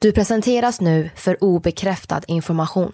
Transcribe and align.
Du 0.00 0.12
presenteras 0.12 0.80
nu 0.80 1.10
för 1.16 1.44
obekräftad 1.44 2.20
information. 2.26 2.92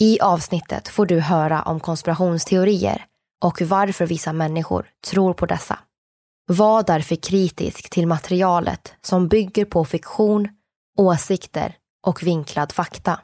I 0.00 0.20
avsnittet 0.20 0.88
får 0.88 1.06
du 1.06 1.20
höra 1.20 1.62
om 1.62 1.80
konspirationsteorier 1.80 3.06
och 3.44 3.62
varför 3.62 4.06
vissa 4.06 4.32
människor 4.32 4.90
tror 5.10 5.34
på 5.34 5.46
dessa. 5.46 5.78
Var 6.46 6.82
därför 6.82 7.16
kritisk 7.16 7.90
till 7.90 8.06
materialet 8.06 8.94
som 9.00 9.28
bygger 9.28 9.64
på 9.64 9.84
fiktion, 9.84 10.48
åsikter 10.98 11.76
och 12.06 12.22
vinklad 12.22 12.72
fakta. 12.72 13.20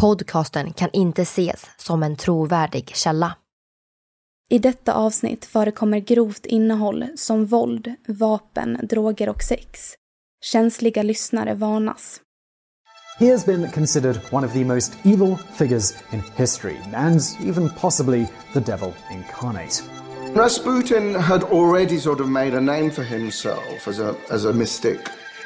Podcasten 0.00 0.72
kan 0.72 0.90
inte 0.92 1.22
ses 1.22 1.66
som 1.76 2.02
en 2.02 2.16
trovärdig 2.16 2.96
källa. 2.96 3.36
I 4.48 4.58
detta 4.58 4.94
avsnitt 4.94 5.44
förekommer 5.44 5.98
grovt 5.98 6.46
innehåll 6.46 7.06
som 7.16 7.46
våld, 7.46 7.94
vapen, 8.06 8.78
droger 8.82 9.28
och 9.28 9.42
sex. 9.42 9.94
Känsliga 10.52 11.02
lyssnare 11.02 11.54
varnas. 11.54 12.20
He 13.18 13.30
has 13.30 13.46
been 13.46 13.70
considered 13.70 14.16
one 14.30 14.44
of 14.44 14.52
the 14.52 14.64
most 14.64 14.92
evil 15.04 15.36
figures 15.36 15.94
in 16.12 16.20
history, 16.36 16.76
and 16.92 17.20
even 17.40 17.70
possibly 17.70 18.28
the 18.52 18.60
devil 18.60 18.92
incarnate. 19.10 19.82
Rasputin 20.34 21.14
had 21.14 21.44
already 21.44 21.98
sort 21.98 22.20
of 22.20 22.28
made 22.28 22.54
a 22.54 22.60
name 22.60 22.90
for 22.90 23.04
himself 23.04 23.88
as 23.88 24.00
a, 24.00 24.14
as 24.30 24.44
a 24.44 24.52
mystic. 24.52 24.98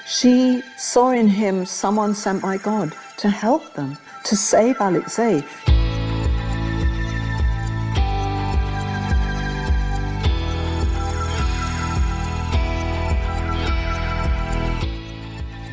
She 0.06 0.62
saw 0.78 1.10
in 1.12 1.28
him 1.28 1.64
someone 1.66 2.14
sent 2.14 2.42
by 2.42 2.56
God 2.58 2.92
to 3.18 3.28
help 3.28 3.74
them, 3.74 3.96
to 4.24 4.36
save 4.36 4.80
Alexei. 4.80 5.44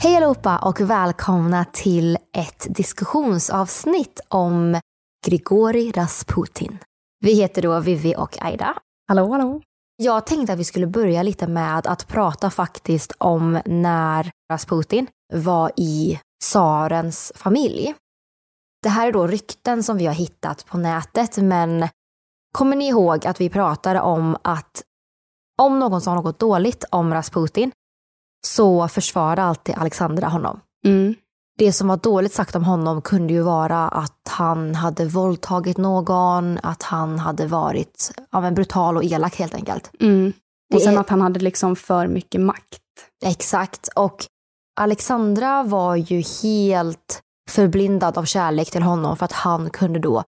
Hej 0.00 0.16
allihopa 0.16 0.58
och 0.58 0.80
välkomna 0.80 1.64
till 1.64 2.18
ett 2.32 2.66
diskussionsavsnitt 2.70 4.20
om 4.28 4.80
Grigori 5.26 5.92
Rasputin. 5.92 6.78
Vi 7.20 7.34
heter 7.34 7.62
då 7.62 7.80
Vivi 7.80 8.14
och 8.16 8.42
Aida. 8.42 8.74
Hallå, 9.08 9.32
hallå. 9.32 9.62
Jag 9.96 10.26
tänkte 10.26 10.52
att 10.52 10.58
vi 10.58 10.64
skulle 10.64 10.86
börja 10.86 11.22
lite 11.22 11.46
med 11.46 11.86
att 11.86 12.08
prata 12.08 12.50
faktiskt 12.50 13.12
om 13.18 13.60
när 13.66 14.30
Rasputin 14.52 15.06
var 15.34 15.72
i 15.76 16.20
tsarens 16.44 17.32
familj. 17.34 17.94
Det 18.82 18.88
här 18.88 19.08
är 19.08 19.12
då 19.12 19.26
rykten 19.26 19.82
som 19.82 19.96
vi 19.96 20.06
har 20.06 20.14
hittat 20.14 20.66
på 20.66 20.78
nätet, 20.78 21.36
men 21.36 21.88
kommer 22.52 22.76
ni 22.76 22.88
ihåg 22.88 23.26
att 23.26 23.40
vi 23.40 23.50
pratade 23.50 24.00
om 24.00 24.36
att 24.42 24.82
om 25.58 25.78
någon 25.78 26.00
sa 26.00 26.14
något 26.14 26.38
dåligt 26.38 26.84
om 26.90 27.14
Rasputin 27.14 27.72
så 28.46 28.88
försvarade 28.88 29.42
alltid 29.42 29.74
Alexandra 29.78 30.28
honom. 30.28 30.60
Mm. 30.84 31.14
Det 31.58 31.72
som 31.72 31.88
var 31.88 31.96
dåligt 31.96 32.34
sagt 32.34 32.54
om 32.56 32.64
honom 32.64 33.02
kunde 33.02 33.32
ju 33.32 33.42
vara 33.42 33.88
att 33.88 34.28
han 34.28 34.74
hade 34.74 35.04
våldtagit 35.04 35.76
någon, 35.76 36.58
att 36.62 36.82
han 36.82 37.18
hade 37.18 37.46
varit 37.46 38.12
ja, 38.30 38.40
men 38.40 38.54
brutal 38.54 38.96
och 38.96 39.04
elak 39.04 39.36
helt 39.36 39.54
enkelt. 39.54 39.90
Mm. 40.00 40.32
Och 40.74 40.82
sen 40.82 40.94
är- 40.96 41.00
att 41.00 41.08
han 41.08 41.20
hade 41.20 41.40
liksom 41.40 41.76
för 41.76 42.06
mycket 42.06 42.40
makt. 42.40 42.82
Exakt. 43.24 43.88
Och 43.96 44.26
Alexandra 44.80 45.62
var 45.62 45.96
ju 45.96 46.22
helt 46.42 47.20
förblindad 47.50 48.18
av 48.18 48.24
kärlek 48.24 48.70
till 48.70 48.82
honom 48.82 49.16
för 49.16 49.24
att 49.24 49.32
han 49.32 49.70
kunde 49.70 49.98
då, 49.98 50.22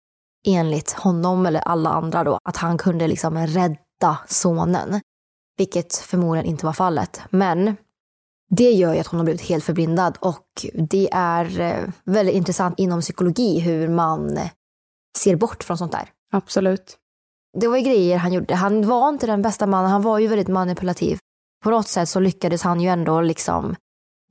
enligt 0.46 0.92
honom 0.92 1.46
eller 1.46 1.60
alla 1.60 1.90
andra 1.90 2.24
då, 2.24 2.38
att 2.44 2.56
han 2.56 2.78
kunde 2.78 3.08
liksom 3.08 3.38
rädda 3.38 4.18
sonen. 4.28 5.00
Vilket 5.58 5.94
förmodligen 5.96 6.46
inte 6.46 6.66
var 6.66 6.72
fallet. 6.72 7.20
Men 7.30 7.76
det 8.50 8.70
gör 8.70 8.94
ju 8.94 9.00
att 9.00 9.06
hon 9.06 9.20
har 9.20 9.24
blivit 9.24 9.42
helt 9.42 9.64
förblindad 9.64 10.18
och 10.20 10.46
det 10.74 11.08
är 11.12 11.60
eh, 11.60 11.88
väldigt 12.04 12.34
intressant 12.34 12.78
inom 12.78 13.00
psykologi 13.00 13.60
hur 13.60 13.88
man 13.88 14.38
ser 15.18 15.36
bort 15.36 15.64
från 15.64 15.78
sånt 15.78 15.92
där. 15.92 16.08
Absolut. 16.32 16.96
Det 17.60 17.68
var 17.68 17.76
ju 17.76 17.82
grejer 17.82 18.16
han 18.18 18.32
gjorde. 18.32 18.54
Han 18.54 18.86
var 18.86 19.08
inte 19.08 19.26
den 19.26 19.42
bästa 19.42 19.66
mannen, 19.66 19.90
han 19.90 20.02
var 20.02 20.18
ju 20.18 20.26
väldigt 20.26 20.48
manipulativ. 20.48 21.18
På 21.64 21.70
något 21.70 21.88
sätt 21.88 22.08
så 22.08 22.20
lyckades 22.20 22.62
han 22.62 22.80
ju 22.80 22.88
ändå 22.88 23.20
liksom 23.20 23.76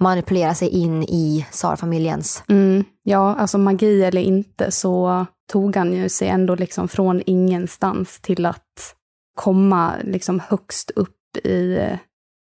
manipulera 0.01 0.55
sig 0.55 0.69
in 0.69 1.03
i 1.03 1.45
tsarfamiljens. 1.51 2.44
Mm. 2.47 2.83
Ja, 3.03 3.35
alltså 3.35 3.57
magi 3.57 4.03
eller 4.03 4.21
inte 4.21 4.71
så 4.71 5.25
tog 5.51 5.75
han 5.75 5.94
ju 5.94 6.09
sig 6.09 6.27
ändå 6.27 6.55
liksom 6.55 6.88
från 6.88 7.21
ingenstans 7.25 8.19
till 8.21 8.45
att 8.45 8.95
komma 9.35 9.94
liksom 10.03 10.39
högst 10.39 10.91
upp 10.91 11.15
i 11.44 11.77
eh, 11.77 11.97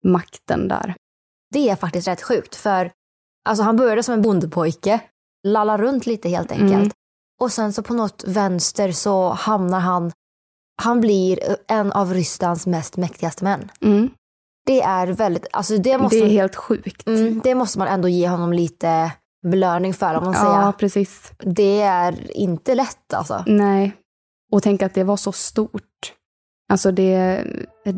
makten 0.04 0.68
där. 0.68 0.96
Det 1.54 1.70
är 1.70 1.76
faktiskt 1.76 2.08
rätt 2.08 2.22
sjukt 2.22 2.56
för 2.56 2.92
alltså 3.50 3.64
han 3.64 3.76
började 3.76 4.04
som 4.04 4.14
en 4.14 4.22
bondepojke, 4.22 5.00
lalla 5.48 5.78
runt 5.78 6.06
lite 6.06 6.30
helt 6.30 6.52
enkelt. 6.52 6.74
Mm. 6.74 6.92
Och 7.42 7.52
sen 7.52 7.74
så 7.74 7.84
på 7.84 7.94
något 7.94 8.24
vänster 8.28 8.92
så 8.92 9.30
hamnar 9.30 9.80
han, 9.80 10.12
han 10.82 11.02
blir 11.02 11.40
en 11.68 11.92
av 11.92 12.14
Rysslands 12.14 12.68
mest 12.68 12.98
mäktigaste 12.98 13.44
män. 13.44 13.72
Mm. 13.82 14.10
Det 14.66 14.82
är 14.82 15.08
väldigt, 15.08 15.48
alltså 15.52 15.78
det 15.78 15.98
måste, 15.98 16.18
Det 16.18 16.26
är 16.26 16.30
helt 16.30 16.56
sjukt. 16.56 17.08
mm, 17.08 17.42
det 17.44 17.56
måste 17.56 17.80
man 17.80 17.88
ändå 17.88 18.08
ge 18.08 18.28
honom 18.30 18.54
lite 18.54 19.12
belöning 19.48 19.94
för 19.94 20.16
om 20.16 20.24
man 20.24 20.34
Ja, 20.34 20.40
säger. 20.40 20.72
precis. 20.72 21.32
Det 21.40 21.82
är 21.82 22.38
inte 22.38 22.76
lätt 22.76 23.14
alltså. 23.14 23.44
Nej. 23.48 23.94
Och 24.52 24.64
tänk 24.64 24.82
att 24.82 24.94
det 24.94 25.04
var 25.04 25.18
så 25.18 25.32
stort. 25.32 25.84
Alltså 26.70 26.92
det, 26.92 27.46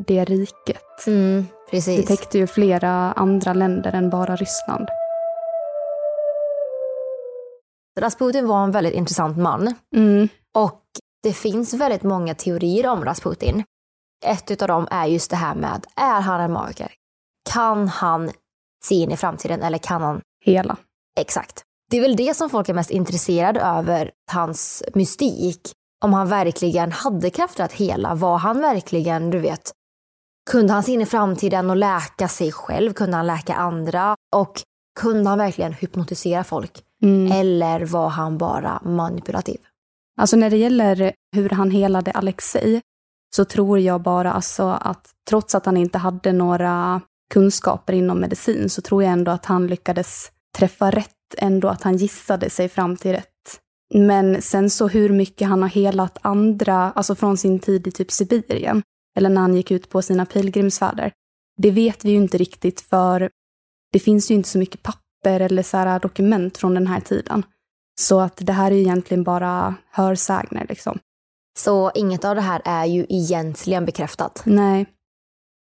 det 0.07 0.25
riket. 0.25 1.07
Mm, 1.07 1.45
precis. 1.71 2.01
Det 2.01 2.15
täckte 2.15 2.37
ju 2.37 2.47
flera 2.47 3.11
andra 3.11 3.53
länder 3.53 3.93
än 3.95 4.09
bara 4.09 4.35
Ryssland. 4.35 4.87
Rasputin 7.99 8.47
var 8.47 8.63
en 8.63 8.71
väldigt 8.71 8.93
intressant 8.93 9.37
man. 9.37 9.73
Mm. 9.95 10.29
Och 10.55 10.83
det 11.23 11.33
finns 11.33 11.73
väldigt 11.73 12.03
många 12.03 12.35
teorier 12.35 12.87
om 12.87 13.05
Rasputin. 13.05 13.63
Ett 14.25 14.61
av 14.61 14.67
dem 14.67 14.87
är 14.91 15.05
just 15.05 15.29
det 15.29 15.35
här 15.35 15.55
med, 15.55 15.85
är 15.95 16.21
han 16.21 16.41
en 16.41 16.51
magiker? 16.51 16.91
Kan 17.49 17.87
han 17.87 18.31
se 18.83 18.95
in 18.95 19.11
i 19.11 19.17
framtiden 19.17 19.61
eller 19.61 19.77
kan 19.77 20.01
han... 20.01 20.21
Hela. 20.45 20.77
Exakt. 21.19 21.63
Det 21.91 21.97
är 21.97 22.01
väl 22.01 22.15
det 22.15 22.37
som 22.37 22.49
folk 22.49 22.69
är 22.69 22.73
mest 22.73 22.89
intresserade 22.89 23.61
över, 23.61 24.11
hans 24.31 24.83
mystik. 24.93 25.71
Om 26.05 26.13
han 26.13 26.29
verkligen 26.29 26.91
hade 26.91 27.29
krafter 27.29 27.63
att 27.63 27.73
hela, 27.73 28.15
var 28.15 28.37
han 28.37 28.61
verkligen, 28.61 29.29
du 29.29 29.39
vet, 29.39 29.71
kunde 30.49 30.73
han 30.73 30.83
se 30.83 30.91
in 30.91 31.01
i 31.01 31.05
framtiden 31.05 31.69
och 31.69 31.75
läka 31.75 32.27
sig 32.27 32.51
själv? 32.51 32.93
Kunde 32.93 33.17
han 33.17 33.27
läka 33.27 33.55
andra? 33.55 34.15
Och 34.35 34.61
kunde 34.99 35.29
han 35.29 35.37
verkligen 35.37 35.73
hypnotisera 35.73 36.43
folk? 36.43 36.83
Mm. 37.03 37.31
Eller 37.31 37.85
var 37.85 38.09
han 38.09 38.37
bara 38.37 38.81
manipulativ? 38.85 39.57
Alltså 40.17 40.35
när 40.35 40.49
det 40.49 40.57
gäller 40.57 41.13
hur 41.35 41.49
han 41.49 41.71
helade 41.71 42.11
Alexei 42.11 42.81
så 43.35 43.45
tror 43.45 43.79
jag 43.79 44.01
bara 44.01 44.33
alltså 44.33 44.63
att 44.63 45.09
trots 45.29 45.55
att 45.55 45.65
han 45.65 45.77
inte 45.77 45.97
hade 45.97 46.33
några 46.33 47.01
kunskaper 47.33 47.93
inom 47.93 48.19
medicin 48.19 48.69
så 48.69 48.81
tror 48.81 49.03
jag 49.03 49.11
ändå 49.11 49.31
att 49.31 49.45
han 49.45 49.67
lyckades 49.67 50.31
träffa 50.57 50.91
rätt, 50.91 51.11
ändå 51.37 51.67
att 51.67 51.83
han 51.83 51.97
gissade 51.97 52.49
sig 52.49 52.69
fram 52.69 52.97
till 52.97 53.11
rätt. 53.11 53.27
Men 53.93 54.41
sen 54.41 54.69
så 54.69 54.87
hur 54.87 55.09
mycket 55.09 55.47
han 55.47 55.61
har 55.61 55.69
helat 55.69 56.17
andra, 56.21 56.91
alltså 56.91 57.15
från 57.15 57.37
sin 57.37 57.59
tid 57.59 57.87
i 57.87 57.91
typ 57.91 58.11
Sibirien, 58.11 58.83
eller 59.17 59.29
när 59.29 59.41
han 59.41 59.55
gick 59.55 59.71
ut 59.71 59.89
på 59.89 60.01
sina 60.01 60.25
pilgrimsfärder, 60.25 61.11
det 61.57 61.71
vet 61.71 62.05
vi 62.05 62.09
ju 62.09 62.17
inte 62.17 62.37
riktigt 62.37 62.81
för 62.81 63.29
det 63.91 63.99
finns 63.99 64.31
ju 64.31 64.35
inte 64.35 64.49
så 64.49 64.57
mycket 64.57 64.83
papper 64.83 65.39
eller 65.39 65.63
så 65.63 65.77
här 65.77 65.99
dokument 65.99 66.57
från 66.57 66.73
den 66.73 66.87
här 66.87 66.99
tiden. 66.99 67.45
Så 67.99 68.19
att 68.19 68.37
det 68.37 68.53
här 68.53 68.71
är 68.71 68.75
ju 68.75 68.81
egentligen 68.81 69.23
bara 69.23 69.75
hörsägner 69.89 70.65
liksom. 70.69 70.99
Så 71.59 71.91
inget 71.95 72.25
av 72.25 72.35
det 72.35 72.41
här 72.41 72.61
är 72.65 72.85
ju 72.85 73.05
egentligen 73.09 73.85
bekräftat. 73.85 74.41
Nej. 74.45 74.85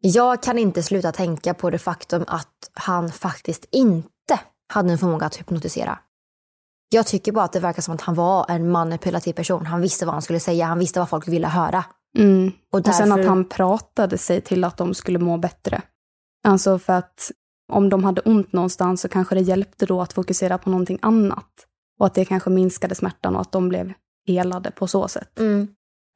Jag 0.00 0.43
kan 0.43 0.58
inte 0.58 0.82
sluta 0.82 1.12
tänka 1.12 1.54
på 1.54 1.70
det 1.70 1.78
faktum 1.78 2.25
att 2.26 2.70
han 2.72 3.12
faktiskt 3.12 3.66
inte 3.70 4.40
hade 4.69 4.93
en 4.93 4.99
förmåga 4.99 5.26
att 5.26 5.37
hypnotisera. 5.37 5.99
Jag 6.88 7.06
tycker 7.06 7.32
bara 7.32 7.44
att 7.44 7.52
det 7.52 7.61
verkar 7.61 7.82
som 7.82 7.94
att 7.94 8.00
han 8.00 8.14
var 8.14 8.46
en 8.49 8.70
manipulativ 8.70 9.32
person. 9.32 9.67
Han 9.67 9.81
visste 9.81 10.06
vad 10.06 10.12
han 10.14 10.23
skulle 10.23 10.40
säga, 10.40 10.67
han 10.67 10.79
visste 10.79 10.99
vad 11.00 11.08
folk 11.08 11.29
ville 11.29 11.46
höra. 11.49 11.85
Mm. 12.19 12.52
Och, 12.73 12.82
därför- 12.82 12.99
sen 12.99 13.12
att 13.12 13.26
han 13.26 13.44
pratade 13.49 14.19
sig 14.19 14.40
till 14.40 14.64
att 14.64 14.76
de 14.76 14.94
skulle 14.94 15.19
må 15.19 15.37
bättre. 15.38 15.82
Alltså 16.49 16.79
för 16.79 16.93
att 16.93 17.31
om 17.73 17.88
de 17.88 18.05
hade 18.05 18.20
ont 18.20 18.52
någonstans 18.52 19.00
så 19.00 19.08
kanske 19.08 19.35
det 19.35 19.40
hjälpte 19.40 19.87
då 19.87 20.00
att 20.02 20.12
fokusera 20.12 20.58
på 20.58 20.70
någonting 20.70 20.99
annat. 21.02 21.49
Och 22.00 22.06
att 22.06 22.14
det 22.14 22.25
kanske 22.25 22.50
minskade 22.50 22.94
smärtan 22.94 23.35
och 23.35 23.40
att 23.40 23.52
de 23.52 23.69
blev 23.69 23.93
helade 24.26 24.70
på 24.70 24.87
så 24.87 25.08
sätt. 25.08 25.38
Mm. 25.38 25.69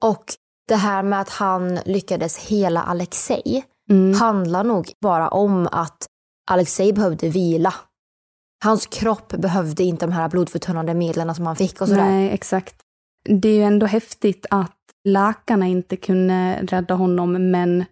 Och 0.04 0.24
det 0.68 0.74
här 0.76 1.02
med 1.02 1.20
att 1.20 1.28
han 1.30 1.74
lyckades 1.74 2.38
hela 2.38 2.82
Alexei 2.82 3.64
Mm. 3.90 4.14
handlar 4.14 4.64
nog 4.64 4.92
bara 5.00 5.28
om 5.28 5.68
att 5.72 6.06
Alexei 6.50 6.92
behövde 6.92 7.28
vila. 7.28 7.74
Hans 8.62 8.86
kropp 8.86 9.28
behövde 9.28 9.82
inte 9.82 10.06
de 10.06 10.12
här 10.12 10.28
blodförtunnande 10.28 10.94
medlen 10.94 11.34
som 11.34 11.46
han 11.46 11.56
fick 11.56 11.80
och 11.80 11.88
sådär. 11.88 12.04
Nej, 12.04 12.30
exakt. 12.30 12.74
Det 13.24 13.48
är 13.48 13.54
ju 13.54 13.62
ändå 13.62 13.86
häftigt 13.86 14.46
att 14.50 14.76
läkarna 15.08 15.66
inte 15.66 15.96
kunde 15.96 16.58
rädda 16.62 16.94
honom, 16.94 17.50
men 17.50 17.84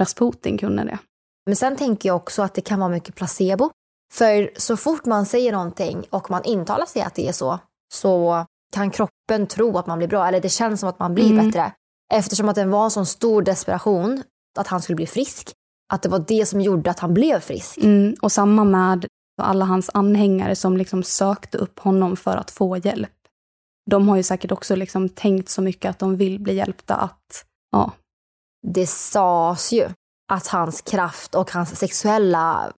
Rasputin 0.00 0.58
kunde 0.58 0.84
det. 0.84 0.98
Men 1.46 1.56
sen 1.56 1.76
tänker 1.76 2.08
jag 2.08 2.16
också 2.16 2.42
att 2.42 2.54
det 2.54 2.60
kan 2.60 2.80
vara 2.80 2.88
mycket 2.88 3.14
placebo. 3.14 3.70
För 4.14 4.50
så 4.56 4.76
fort 4.76 5.04
man 5.04 5.26
säger 5.26 5.52
någonting 5.52 6.04
och 6.10 6.30
man 6.30 6.44
intalar 6.44 6.86
sig 6.86 7.02
att 7.02 7.14
det 7.14 7.28
är 7.28 7.32
så, 7.32 7.58
så 7.94 8.44
kan 8.72 8.90
kroppen 8.90 9.46
tro 9.46 9.78
att 9.78 9.86
man 9.86 9.98
blir 9.98 10.08
bra, 10.08 10.28
eller 10.28 10.40
det 10.40 10.48
känns 10.48 10.80
som 10.80 10.88
att 10.88 10.98
man 10.98 11.14
blir 11.14 11.32
Mm. 11.32 11.46
bättre. 11.46 11.72
Eftersom 12.14 12.48
att 12.48 12.54
det 12.54 12.64
var 12.64 12.84
en 12.84 12.90
sån 12.90 13.06
stor 13.06 13.42
desperation 13.42 14.22
att 14.58 14.66
han 14.66 14.82
skulle 14.82 14.96
bli 14.96 15.06
frisk, 15.06 15.52
att 15.92 16.02
det 16.02 16.08
var 16.08 16.24
det 16.28 16.46
som 16.46 16.60
gjorde 16.60 16.90
att 16.90 16.98
han 16.98 17.14
blev 17.14 17.40
frisk. 17.40 17.78
Mm, 17.78 18.14
och 18.22 18.32
samma 18.32 18.64
med 18.64 19.06
alla 19.42 19.64
hans 19.64 19.90
anhängare 19.94 20.56
som 20.56 20.76
liksom 20.76 21.02
sökte 21.02 21.58
upp 21.58 21.78
honom 21.78 22.16
för 22.16 22.36
att 22.36 22.50
få 22.50 22.76
hjälp. 22.76 23.10
De 23.90 24.08
har 24.08 24.16
ju 24.16 24.22
säkert 24.22 24.52
också 24.52 24.76
liksom 24.76 25.08
tänkt 25.08 25.48
så 25.48 25.62
mycket 25.62 25.90
att 25.90 25.98
de 25.98 26.16
vill 26.16 26.40
bli 26.40 26.54
hjälpta 26.54 26.94
att, 26.94 27.44
ja, 27.72 27.92
Det 28.66 28.86
sades 28.86 29.72
ju 29.72 29.88
att 30.32 30.46
hans 30.46 30.80
kraft 30.80 31.34
och 31.34 31.50
hans 31.50 31.78
sexuella 31.78 32.72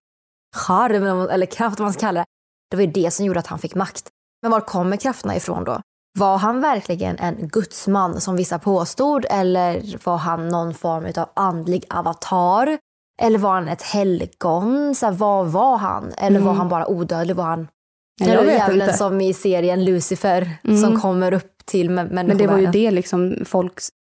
charm, 0.55 1.29
eller 1.29 1.45
kraft 1.45 1.79
om 1.79 1.83
man 1.83 1.93
ska 1.93 1.99
kalla 1.99 2.19
det, 2.19 2.25
det 2.71 2.77
var 2.77 2.83
ju 2.83 2.91
det 2.91 3.11
som 3.11 3.25
gjorde 3.25 3.39
att 3.39 3.47
han 3.47 3.59
fick 3.59 3.75
makt. 3.75 4.09
Men 4.41 4.51
var 4.51 4.61
kommer 4.61 4.97
krafterna 4.97 5.35
ifrån 5.35 5.63
då? 5.63 5.81
Var 6.19 6.37
han 6.37 6.61
verkligen 6.61 7.17
en 7.17 7.47
gudsman 7.47 8.21
som 8.21 8.35
vissa 8.35 8.59
påstod 8.59 9.25
eller 9.29 9.97
var 10.05 10.17
han 10.17 10.47
någon 10.47 10.73
form 10.73 11.13
av 11.17 11.29
andlig 11.33 11.85
avatar? 11.89 12.77
Eller 13.21 13.37
var 13.39 13.53
han 13.53 13.67
ett 13.67 13.81
helgon? 13.81 14.95
Så 14.95 15.05
här, 15.05 15.13
vad 15.13 15.51
var 15.51 15.77
han? 15.77 16.11
Eller 16.17 16.39
var 16.39 16.47
Mm. 16.47 16.57
han 16.57 16.69
bara 16.69 16.87
odödlig? 16.87 17.35
Var 17.35 17.43
han 17.43 17.67
djävulen 18.19 18.81
inte. 18.87 18.97
som 18.97 19.21
i 19.21 19.33
serien 19.33 19.85
Lucifer 19.85 20.51
Mm. 20.63 20.77
som 20.81 20.99
kommer 21.01 21.33
upp 21.33 21.65
till 21.65 21.89
mä- 21.89 22.09
Men 22.13 22.27
det 22.27 22.33
var 22.33 22.33
ju 22.33 22.35
människovärlden? 22.37 22.71
det 22.71 22.91
liksom 22.91 23.35
folk 23.45 23.73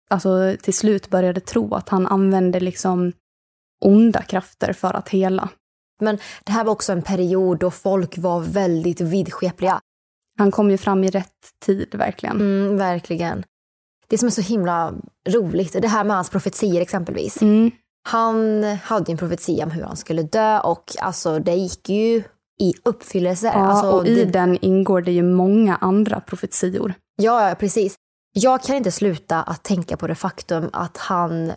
alltså, 0.10 0.56
till 0.62 0.74
slut 0.74 1.10
började 1.10 1.40
tro, 1.40 1.74
att 1.76 1.90
han 1.90 2.08
använde 2.08 2.60
liksom 2.60 3.12
onda 3.86 4.22
krafter 4.22 4.74
för 4.74 4.94
att 4.94 5.10
hela. 5.10 5.50
Men 6.02 6.18
det 6.44 6.52
här 6.52 6.64
var 6.64 6.72
också 6.72 6.92
en 6.92 7.02
period 7.02 7.60
då 7.60 7.72
folk 7.72 8.18
var 8.18 8.40
väldigt 8.40 9.02
vidskepliga. 9.02 9.80
Han 10.38 10.52
kom 10.52 10.72
ju 10.72 10.78
fram 10.78 11.04
i 11.04 11.10
rätt 11.10 11.32
tid 11.66 11.96
verkligen. 11.96 12.36
Mm, 12.36 12.78
verkligen. 12.78 13.44
Det 14.08 14.18
som 14.18 14.28
är 14.28 14.32
så 14.32 14.42
himla 14.42 14.94
roligt, 15.30 15.82
det 15.82 15.88
här 15.88 16.04
med 16.04 16.16
hans 16.16 16.30
profetier 16.30 16.82
exempelvis. 16.82 17.42
Mm. 17.42 17.72
Han 18.04 18.64
hade 18.64 19.12
en 19.12 19.18
profetia 19.18 19.66
om 19.66 19.72
hur 19.72 19.84
han 19.84 19.98
skulle 19.98 20.24
dö 20.24 20.60
och 20.60 20.84
alltså 21.00 21.40
det 21.40 21.56
gick 21.56 21.90
ju 21.90 22.24
i 22.62 22.74
uppfyllelse. 22.84 23.48
Ja, 23.48 23.54
alltså, 23.54 23.92
och 23.92 24.08
i 24.08 24.16
det, 24.16 24.32
den 24.32 24.58
ingår 24.62 25.02
det 25.02 25.12
ju 25.12 25.24
många 25.24 25.76
andra 25.76 26.20
profetior. 26.20 26.94
ja, 27.16 27.50
ja, 27.50 27.56
precis. 27.56 27.96
Jag 28.34 28.64
kan 28.64 28.76
inte 28.76 28.92
sluta 28.92 29.44
att 29.44 29.64
tänka 29.64 29.98
på 29.98 30.08
det 30.08 30.16
faktum 30.16 30.70
att 30.74 30.98
han... 30.98 31.52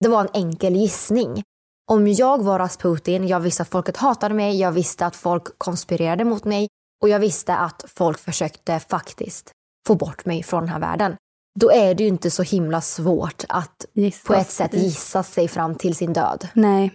Det 0.00 0.08
var 0.08 0.20
en 0.20 0.30
enkel 0.32 0.76
gissning. 0.76 1.42
Om 1.90 2.08
jag 2.08 2.42
var 2.42 2.58
Rasputin, 2.58 3.28
jag 3.28 3.40
visste 3.40 3.62
att 3.62 3.68
folket 3.68 3.96
hatade 3.96 4.34
mig, 4.34 4.60
jag 4.60 4.72
visste 4.72 5.06
att 5.06 5.16
folk 5.16 5.58
konspirerade 5.58 6.24
mot 6.24 6.44
mig 6.44 6.68
och 7.02 7.08
jag 7.08 7.18
visste 7.18 7.56
att 7.56 7.84
folk 7.88 8.18
försökte 8.18 8.78
faktiskt 8.78 9.52
få 9.86 9.94
bort 9.94 10.24
mig 10.24 10.42
från 10.42 10.60
den 10.62 10.68
här 10.68 10.80
världen. 10.80 11.16
Då 11.60 11.72
är 11.72 11.94
det 11.94 12.02
ju 12.02 12.08
inte 12.08 12.30
så 12.30 12.42
himla 12.42 12.80
svårt 12.80 13.44
att 13.48 13.86
Gissas. 13.92 14.24
på 14.24 14.34
ett 14.34 14.50
sätt 14.50 14.74
gissa 14.74 15.22
sig 15.22 15.48
fram 15.48 15.74
till 15.74 15.94
sin 15.94 16.12
död. 16.12 16.48
Nej, 16.54 16.92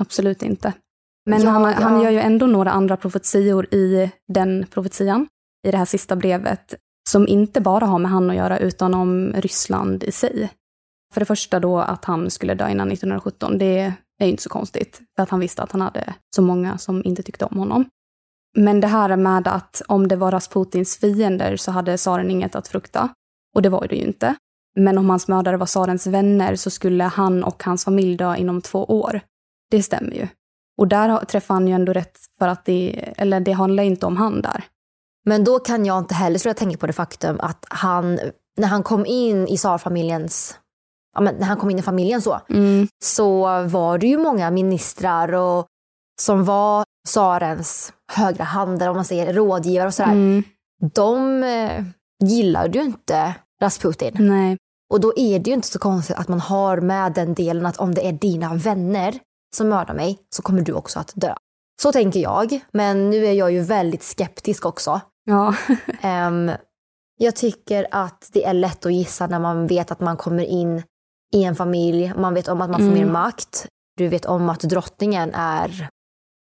absolut 0.00 0.42
inte. 0.42 0.72
Men 1.26 1.42
Ja, 1.42 1.50
han, 1.50 1.62
ja. 1.62 1.70
han 1.80 2.02
gör 2.02 2.10
ju 2.10 2.20
ändå 2.20 2.46
några 2.46 2.70
andra 2.70 2.96
profetior 2.96 3.74
i 3.74 4.10
den 4.28 4.66
profetian, 4.70 5.28
i 5.68 5.70
det 5.70 5.76
här 5.76 5.84
sista 5.84 6.16
brevet, 6.16 6.74
som 7.10 7.28
inte 7.28 7.60
bara 7.60 7.86
har 7.86 7.98
med 7.98 8.10
han 8.10 8.30
att 8.30 8.36
göra, 8.36 8.58
utan 8.58 8.94
om 8.94 9.32
Ryssland 9.32 10.04
i 10.04 10.12
sig. 10.12 10.50
För 11.14 11.20
det 11.20 11.24
första 11.24 11.60
då 11.60 11.78
att 11.78 12.04
han 12.04 12.30
skulle 12.30 12.54
dö 12.54 12.70
innan 12.70 12.92
1917, 12.92 13.58
det 13.58 13.92
är 14.18 14.24
ju 14.26 14.30
inte 14.30 14.42
så 14.42 14.48
konstigt, 14.48 15.00
för 15.16 15.22
att 15.22 15.30
han 15.30 15.40
visste 15.40 15.62
att 15.62 15.72
han 15.72 15.80
hade 15.80 16.14
så 16.36 16.42
många 16.42 16.78
som 16.78 17.04
inte 17.04 17.22
tyckte 17.22 17.44
om 17.44 17.58
honom. 17.58 17.84
Men 18.56 18.80
det 18.80 18.86
här 18.86 19.16
med 19.16 19.48
att 19.48 19.82
om 19.88 20.08
det 20.08 20.16
var 20.16 20.30
Rasputins 20.30 20.96
fiender 20.96 21.56
så 21.56 21.70
hade 21.70 21.96
tsaren 21.96 22.30
inget 22.30 22.54
att 22.54 22.68
frukta. 22.68 23.08
Och 23.54 23.62
det 23.62 23.68
var 23.68 23.86
det 23.88 23.96
ju 23.96 24.02
inte. 24.02 24.34
Men 24.76 24.98
om 24.98 25.10
hans 25.10 25.28
mördare 25.28 25.56
var 25.56 25.66
tsarens 25.66 26.06
vänner 26.06 26.56
så 26.56 26.70
skulle 26.70 27.04
han 27.04 27.44
och 27.44 27.64
hans 27.64 27.84
familj 27.84 28.16
dö 28.16 28.36
inom 28.36 28.60
två 28.62 28.84
år. 28.84 29.20
Det 29.70 29.82
stämmer 29.82 30.12
ju. 30.12 30.28
Och 30.78 30.88
där 30.88 31.24
träffar 31.24 31.54
han 31.54 31.68
ju 31.68 31.74
ändå 31.74 31.92
rätt 31.92 32.18
för 32.38 32.48
att 32.48 32.64
det, 32.64 33.12
eller 33.16 33.40
det 33.40 33.52
handlar 33.52 33.82
inte 33.82 34.06
om 34.06 34.16
han 34.16 34.42
där. 34.42 34.64
Men 35.24 35.44
då 35.44 35.58
kan 35.58 35.86
jag 35.86 35.98
inte 35.98 36.14
heller 36.14 36.38
sluta 36.38 36.58
tänka 36.58 36.78
på 36.78 36.86
det 36.86 36.92
faktum 36.92 37.40
att 37.40 37.66
han, 37.70 38.18
när 38.56 38.68
han 38.68 38.82
kom 38.82 39.06
in 39.06 39.48
i 39.48 39.56
tsarfamiljens, 39.56 40.58
ja 41.14 41.20
men 41.20 41.34
när 41.34 41.46
han 41.46 41.56
kom 41.56 41.70
in 41.70 41.78
i 41.78 41.82
familjen 41.82 42.22
så, 42.22 42.40
Mm. 42.48 42.88
så 43.04 43.42
var 43.62 43.98
det 43.98 44.06
ju 44.06 44.18
många 44.18 44.50
ministrar 44.50 45.32
och 45.32 45.66
som 46.20 46.44
var 46.44 46.84
tsarens 47.08 47.92
högra 48.12 48.44
hand, 48.44 48.82
om 48.82 48.96
man 48.96 49.04
säger 49.04 49.32
rådgivare 49.32 49.86
och 49.88 49.94
sådär. 49.94 50.12
Mm. 50.12 50.42
De 50.94 51.42
gillade 52.22 52.78
ju 52.78 52.84
inte 52.84 53.34
Rasputin. 53.62 54.16
Nej. 54.18 54.56
Och 54.92 55.00
då 55.00 55.12
är 55.16 55.38
det 55.38 55.50
ju 55.50 55.54
inte 55.54 55.68
så 55.68 55.78
konstigt 55.78 56.16
att 56.16 56.28
man 56.28 56.40
har 56.40 56.80
med 56.80 57.12
den 57.12 57.34
delen 57.34 57.66
att 57.66 57.76
om 57.76 57.94
det 57.94 58.06
är 58.08 58.12
dina 58.12 58.54
vänner 58.54 59.18
som 59.56 59.68
mördar 59.68 59.94
mig 59.94 60.18
så 60.36 60.42
kommer 60.42 60.62
du 60.62 60.72
också 60.72 60.98
att 60.98 61.12
dö. 61.14 61.34
Så 61.82 61.92
tänker 61.92 62.20
jag, 62.20 62.60
men 62.72 63.10
nu 63.10 63.26
är 63.26 63.32
jag 63.32 63.52
ju 63.52 63.60
väldigt 63.60 64.02
skeptisk 64.02 64.66
också. 64.66 65.00
Ja. 65.24 65.54
Ehm, 66.00 66.50
jag 67.18 67.36
tycker 67.36 67.86
att 67.90 68.30
det 68.32 68.44
är 68.44 68.52
lätt 68.54 68.86
att 68.86 68.92
gissa 68.94 69.26
när 69.26 69.38
man 69.38 69.66
vet 69.66 69.90
att 69.90 70.00
man 70.00 70.16
kommer 70.16 70.44
in 70.44 70.82
i 71.34 71.44
en 71.44 71.56
familj. 71.56 72.12
Man 72.16 72.34
vet 72.34 72.48
om 72.48 72.60
att 72.60 72.70
man 72.70 72.80
får 72.80 72.86
Mm. 72.86 72.98
mer 72.98 73.12
makt. 73.12 73.66
Du 73.96 74.08
vet 74.08 74.24
om 74.26 74.48
att 74.48 74.60
drottningen 74.60 75.34
är, 75.34 75.88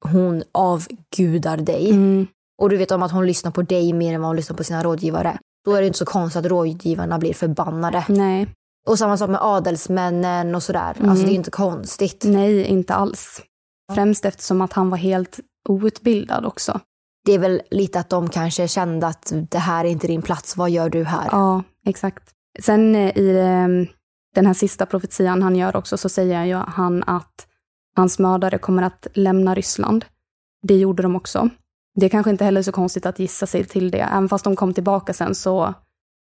hon 0.05 0.43
avgudar 0.51 1.57
dig. 1.57 1.89
Mm. 1.89 2.27
Och 2.61 2.69
du 2.69 2.77
vet 2.77 2.91
om 2.91 3.03
att 3.03 3.11
hon 3.11 3.25
lyssnar 3.27 3.51
på 3.51 3.61
dig 3.61 3.93
mer 3.93 4.13
än 4.13 4.21
vad 4.21 4.29
hon 4.29 4.35
lyssnar 4.35 4.57
på 4.57 4.63
sina 4.63 4.83
rådgivare. 4.83 5.39
Då 5.65 5.73
är 5.73 5.81
det 5.81 5.87
inte 5.87 5.99
så 5.99 6.05
konstigt 6.05 6.45
att 6.45 6.51
rådgivarna 6.51 7.19
blir 7.19 7.33
förbannade. 7.33 8.05
Nej, 8.09 8.47
Och 8.87 8.99
samma 8.99 9.17
sak 9.17 9.29
med 9.29 9.39
adelsmännen 9.41 10.55
och 10.55 10.63
sådär. 10.63 10.95
Mm. 10.97 11.09
Alltså 11.09 11.25
det 11.25 11.31
är 11.31 11.35
inte 11.35 11.51
konstigt. 11.51 12.23
nej, 12.25 12.63
inte 12.65 12.93
alls. 12.93 13.41
Främst 13.93 14.25
eftersom 14.25 14.61
att 14.61 14.73
han 14.73 14.89
var 14.89 14.97
helt 14.97 15.39
outbildad 15.69 16.45
också. 16.45 16.79
Det 17.25 17.31
är 17.33 17.39
väl 17.39 17.61
lite 17.71 17.99
att 17.99 18.09
de 18.09 18.29
kanske 18.29 18.67
kände 18.67 19.07
att 19.07 19.33
det 19.49 19.57
här 19.57 19.85
är 19.85 19.89
inte 19.89 20.07
din 20.07 20.21
plats, 20.21 20.57
vad 20.57 20.69
gör 20.69 20.89
du 20.89 21.03
här? 21.03 21.27
Ja, 21.31 21.63
exakt. 21.85 22.23
Sen 22.59 22.95
eh, 22.95 23.17
i 23.17 23.37
eh, 23.37 23.93
den 24.35 24.45
här 24.45 24.53
sista 24.53 24.85
profetian 24.85 25.43
han 25.43 25.55
gör 25.55 25.75
också 25.75 25.97
så 25.97 26.09
säger 26.09 26.55
han 26.55 27.03
att 27.03 27.47
hans 27.95 28.19
mördare 28.19 28.57
kommer 28.57 28.83
att 28.83 29.07
lämna 29.13 29.55
Ryssland. 29.55 30.05
Det 30.63 30.77
gjorde 30.77 31.03
de 31.03 31.15
också. 31.15 31.49
Det 31.99 32.05
är 32.05 32.09
kanske 32.09 32.29
inte 32.31 32.45
heller 32.45 32.61
så 32.61 32.71
konstigt 32.71 33.05
att 33.05 33.19
gissa 33.19 33.45
sig 33.47 33.63
till 33.65 33.91
det. 33.91 33.99
Även 34.01 34.29
fast 34.29 34.43
de 34.43 34.55
kom 34.55 34.73
tillbaka 34.73 35.13
sen 35.13 35.35
så 35.35 35.73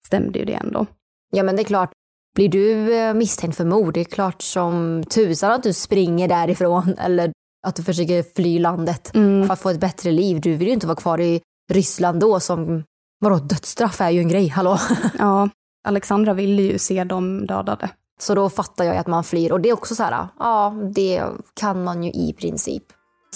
stämde 0.06 0.40
ju 0.40 0.46
det 0.46 0.54
ändå. 0.54 0.86
Ja 1.32 1.44
men 1.44 1.56
det 1.56 1.62
är 1.62 1.64
klart, 1.64 1.92
blir 2.36 2.50
du 2.50 2.96
eh, 2.98 3.14
misstänkt 3.14 3.58
för 3.58 3.66
mord, 3.66 3.94
det 3.94 4.00
är 4.00 4.04
klart 4.06 4.42
som 4.42 5.04
tusan 5.10 5.52
att 5.52 5.64
du 5.64 5.74
springer 5.74 6.28
därifrån 6.28 6.96
eller 7.00 7.32
att 7.68 7.76
du 7.76 7.84
försöker 7.84 8.24
fly 8.36 8.60
landet 8.60 9.12
Mm. 9.16 9.48
för 9.48 9.54
att 9.54 9.60
få 9.60 9.70
ett 9.70 9.80
bättre 9.80 10.12
liv. 10.12 10.42
Du 10.42 10.56
vill 10.56 10.68
ju 10.68 10.74
inte 10.74 10.88
vara 10.88 10.96
kvar 10.96 11.20
i 11.22 11.42
Ryssland 11.74 12.20
då 12.20 12.40
som, 12.40 12.84
vadå 13.20 13.36
dödsstraff 13.36 14.02
är 14.02 14.10
ju 14.10 14.20
en 14.20 14.30
grej, 14.30 14.48
hallå? 14.48 14.78
Ja, 15.20 15.50
Alexandra 15.88 16.34
ville 16.34 16.62
ju 16.62 16.78
se 16.80 17.04
dem 17.04 17.46
dödade. 17.48 17.90
Så 18.20 18.36
då 18.36 18.50
fattar 18.50 18.86
jag 18.86 18.98
att 18.98 19.08
man 19.08 19.24
flyr 19.24 19.52
och 19.52 19.62
det 19.62 19.70
är 19.70 19.74
också 19.74 19.96
så 19.96 20.04
här, 20.04 20.28
ja 20.40 20.74
det 20.96 21.24
kan 21.60 21.84
man 21.84 22.04
ju 22.04 22.12
i 22.12 22.34
princip 22.34 22.84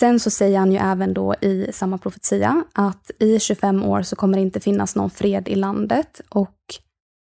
Sen 0.00 0.20
så 0.20 0.30
säger 0.30 0.58
han 0.58 0.72
ju 0.72 0.78
även 0.78 1.14
då 1.14 1.34
i 1.34 1.70
samma 1.72 1.98
profetia 1.98 2.64
att 2.72 3.10
i 3.18 3.38
25 3.40 3.82
år 3.82 4.02
så 4.02 4.16
kommer 4.16 4.36
det 4.36 4.42
inte 4.42 4.60
finnas 4.60 4.96
någon 4.96 5.10
fred 5.10 5.48
i 5.48 5.54
landet 5.54 6.20
och 6.28 6.56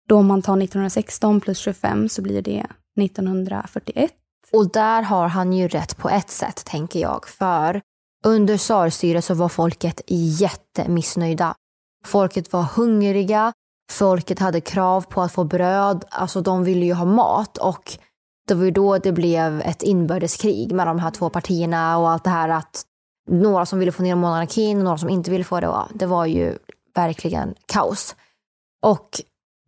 då 0.09 0.17
om 0.17 0.27
man 0.27 0.43
tar 0.43 0.53
1916 0.53 1.41
plus 1.41 1.59
25 1.59 2.09
så 2.09 2.23
blir 2.23 2.43
det 2.43 2.67
1941. 3.01 4.13
Och 4.53 4.73
där 4.73 5.03
har 5.03 5.29
han 5.29 5.53
ju 5.53 5.69
rätt 5.69 5.97
på 5.97 6.11
ett 6.11 6.31
sätt, 6.31 6.65
tänker 6.65 7.01
jag. 7.01 7.29
För 7.29 7.81
under 8.25 8.57
tsarstyret 8.57 9.25
så 9.25 9.35
var 9.35 9.49
folket 9.49 10.01
jättemissnöjda. 10.09 11.55
Folket 12.05 12.53
var 12.53 12.63
hungriga, 12.63 13.53
folket 13.93 14.39
hade 14.39 14.61
krav 14.61 15.01
på 15.01 15.23
att 15.23 15.33
få 15.33 15.45
bröd, 15.45 16.05
alltså 16.11 16.41
de 16.41 16.65
ville 16.65 16.87
ju 16.87 16.93
ha 16.93 17.05
mat. 17.05 17.59
Och 17.59 17.99
det 18.51 18.55
var 18.55 18.65
ju 18.65 18.71
då 18.71 18.99
det 18.99 19.13
blev 19.13 19.61
ett 19.61 19.83
inbördeskrig 19.83 20.73
med 20.73 20.87
de 20.87 20.99
här 20.99 21.11
två 21.11 21.31
partierna 21.31 21.99
och 21.99 22.11
allt 22.11 22.25
det 22.25 22.31
här 22.31 22.49
att 22.49 22.83
några 23.29 23.67
som 23.67 23.79
ville 23.79 23.93
få 23.93 24.03
ner 24.03 24.15
monarkin 24.15 24.79
och 24.79 24.85
några 24.85 24.99
som 24.99 25.09
inte 25.09 25.31
ville 25.31 25.45
få 25.45 25.61
det. 25.61 25.75
Det 25.95 26.07
var 26.07 26.27
ju 26.27 26.59
verkligen 26.95 27.55
kaos. 27.67 28.17
Och 28.83 29.21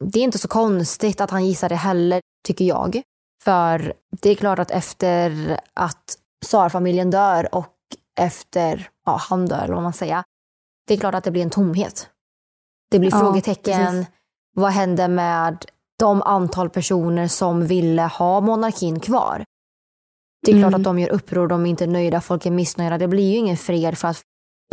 det 0.05 0.19
är 0.19 0.25
inte 0.25 0.39
så 0.39 0.49
konstigt 0.49 1.21
att 1.21 1.31
han 1.31 1.47
gissar 1.47 1.69
det 1.69 1.75
heller, 1.75 2.21
tycker 2.47 2.65
jag. 2.65 3.03
För 3.45 3.95
det 4.23 4.31
är 4.31 4.35
klart 4.35 4.59
att 4.59 4.71
efter 4.71 5.61
att 5.75 6.17
tsarfamiljen 6.45 7.11
dör 7.11 7.55
och 7.55 7.75
efter, 8.21 8.89
ja 9.07 9.17
han 9.17 9.47
dör 9.47 9.65
eller 9.65 9.75
vad 9.75 9.83
man 9.83 9.93
säger. 9.93 10.23
Det 10.87 10.95
är 10.95 10.99
klart 10.99 11.15
att 11.15 11.25
det 11.25 11.31
blir 11.31 11.43
en 11.43 11.51
tomhet. 11.51 12.09
Det 12.91 12.99
blir 12.99 13.11
Ja, 13.11 13.19
frågetecken. 13.21 13.87
precis. 13.87 14.07
Vad 14.55 14.73
hände 14.73 15.09
med 15.09 15.65
de 16.03 16.23
antal 16.23 16.71
personer 16.71 17.29
som 17.29 17.67
ville 17.67 18.03
ha 18.03 18.41
monarkin 18.41 19.01
kvar? 19.01 19.45
Det 20.47 20.53
är 20.53 20.57
klart 20.59 20.69
Mm. 20.69 20.81
att 20.81 20.85
de 20.85 20.99
gör 20.99 21.09
uppror, 21.13 21.49
de 21.49 21.67
är 21.67 21.71
inte 21.71 21.87
nöjda, 21.87 22.21
folk 22.21 22.47
är 22.47 22.51
missnöjda. 22.51 22.99
Det 22.99 23.09
blir 23.09 23.31
ju 23.33 23.37
ingen 23.37 23.57
fred 23.57 23.99
för 23.99 24.09
att 24.09 24.21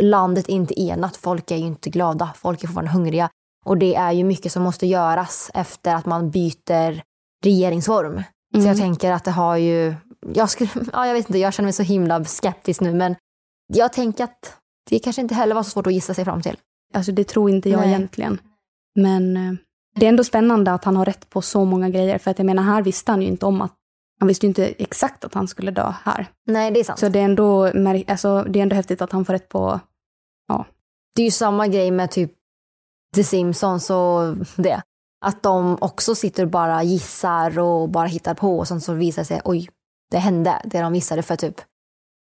landet 0.02 0.48
är 0.48 0.52
inte 0.52 0.80
enat. 0.80 1.16
Folk 1.16 1.50
är 1.50 1.56
ju 1.56 1.64
inte 1.66 1.90
glada, 1.90 2.32
folk 2.36 2.62
är 2.62 2.66
fortfarande 2.68 2.90
hungriga. 2.92 3.28
Och 3.66 3.78
det 3.78 3.94
är 3.94 4.12
ju 4.12 4.24
mycket 4.24 4.52
som 4.52 4.62
måste 4.62 4.86
göras 4.86 5.50
efter 5.54 5.94
att 5.94 6.06
man 6.06 6.30
byter 6.30 7.02
regeringsform. 7.44 8.22
Så 8.54 8.58
Mm. 8.58 8.68
jag 8.68 8.76
tänker 8.78 9.12
att 9.12 9.24
det 9.24 9.30
har 9.30 9.56
ju, 9.56 9.94
jag, 10.34 10.50
skulle, 10.50 10.70
ja, 10.92 11.06
jag 11.06 11.14
vet 11.14 11.28
inte, 11.28 11.38
jag 11.38 11.52
känner 11.54 11.66
mig 11.66 11.72
så 11.72 11.82
himla 11.82 12.24
skeptisk 12.24 12.80
nu 12.80 12.94
men 12.94 13.16
jag 13.72 13.92
tänker 13.92 14.24
att 14.24 14.56
det 14.90 14.98
kanske 14.98 15.22
inte 15.22 15.34
heller 15.34 15.54
var 15.54 15.62
så 15.62 15.70
svårt 15.70 15.86
att 15.86 15.92
gissa 15.92 16.14
sig 16.14 16.24
fram 16.24 16.42
till. 16.42 16.56
Alltså 16.94 17.12
det 17.12 17.24
tror 17.24 17.50
inte 17.50 17.70
jag 17.70 17.80
Nej. 17.80 17.88
egentligen. 17.88 18.40
Men 19.00 19.36
eh, 19.36 19.52
det 19.94 20.06
är 20.06 20.08
ändå 20.08 20.24
spännande 20.24 20.72
att 20.72 20.84
han 20.84 20.96
har 20.96 21.04
rätt 21.04 21.30
på 21.30 21.42
så 21.42 21.64
många 21.64 21.88
grejer. 21.88 22.18
För 22.18 22.30
att 22.30 22.38
jag 22.38 22.46
menar, 22.46 22.62
här 22.62 22.82
visste 22.82 23.12
han 23.12 23.22
ju 23.22 23.28
inte 23.28 23.46
om 23.46 23.60
att, 23.60 23.74
han 24.18 24.28
visste 24.28 24.46
ju 24.46 24.48
inte 24.48 24.66
exakt 24.66 25.24
att 25.24 25.34
han 25.34 25.48
skulle 25.48 25.70
dö 25.70 25.94
här. 26.04 26.26
Nej, 26.46 26.70
det 26.70 26.80
är 26.80 26.84
sant. 26.84 26.98
Så 26.98 27.08
det 27.08 27.18
är 27.18 27.24
ändå, 27.24 27.64
alltså, 28.08 28.42
det 28.42 28.58
är 28.58 28.62
ändå 28.62 28.76
häftigt 28.76 29.02
att 29.02 29.12
han 29.12 29.24
får 29.24 29.32
rätt 29.32 29.48
på, 29.48 29.80
ja. 30.48 30.66
Det 31.16 31.22
är 31.22 31.24
ju 31.24 31.30
samma 31.30 31.68
grej 31.68 31.90
med 31.90 32.10
typ 32.10 32.32
The 33.14 33.24
Simpsons 33.24 33.90
och 33.90 34.36
det. 34.56 34.82
Att 35.24 35.42
de 35.42 35.78
också 35.80 36.14
sitter 36.14 36.42
och 36.42 36.50
bara 36.50 36.82
gissar 36.82 37.58
och 37.58 37.88
bara 37.88 38.06
hittar 38.06 38.34
på 38.34 38.58
och 38.58 38.68
sen 38.68 38.80
så 38.80 38.92
visar 38.92 39.22
det 39.22 39.26
sig, 39.26 39.40
oj, 39.44 39.68
det 40.10 40.18
hände, 40.18 40.62
det 40.64 40.80
de 40.80 40.94
gissade 40.94 41.22
för 41.22 41.36
typ 41.36 41.60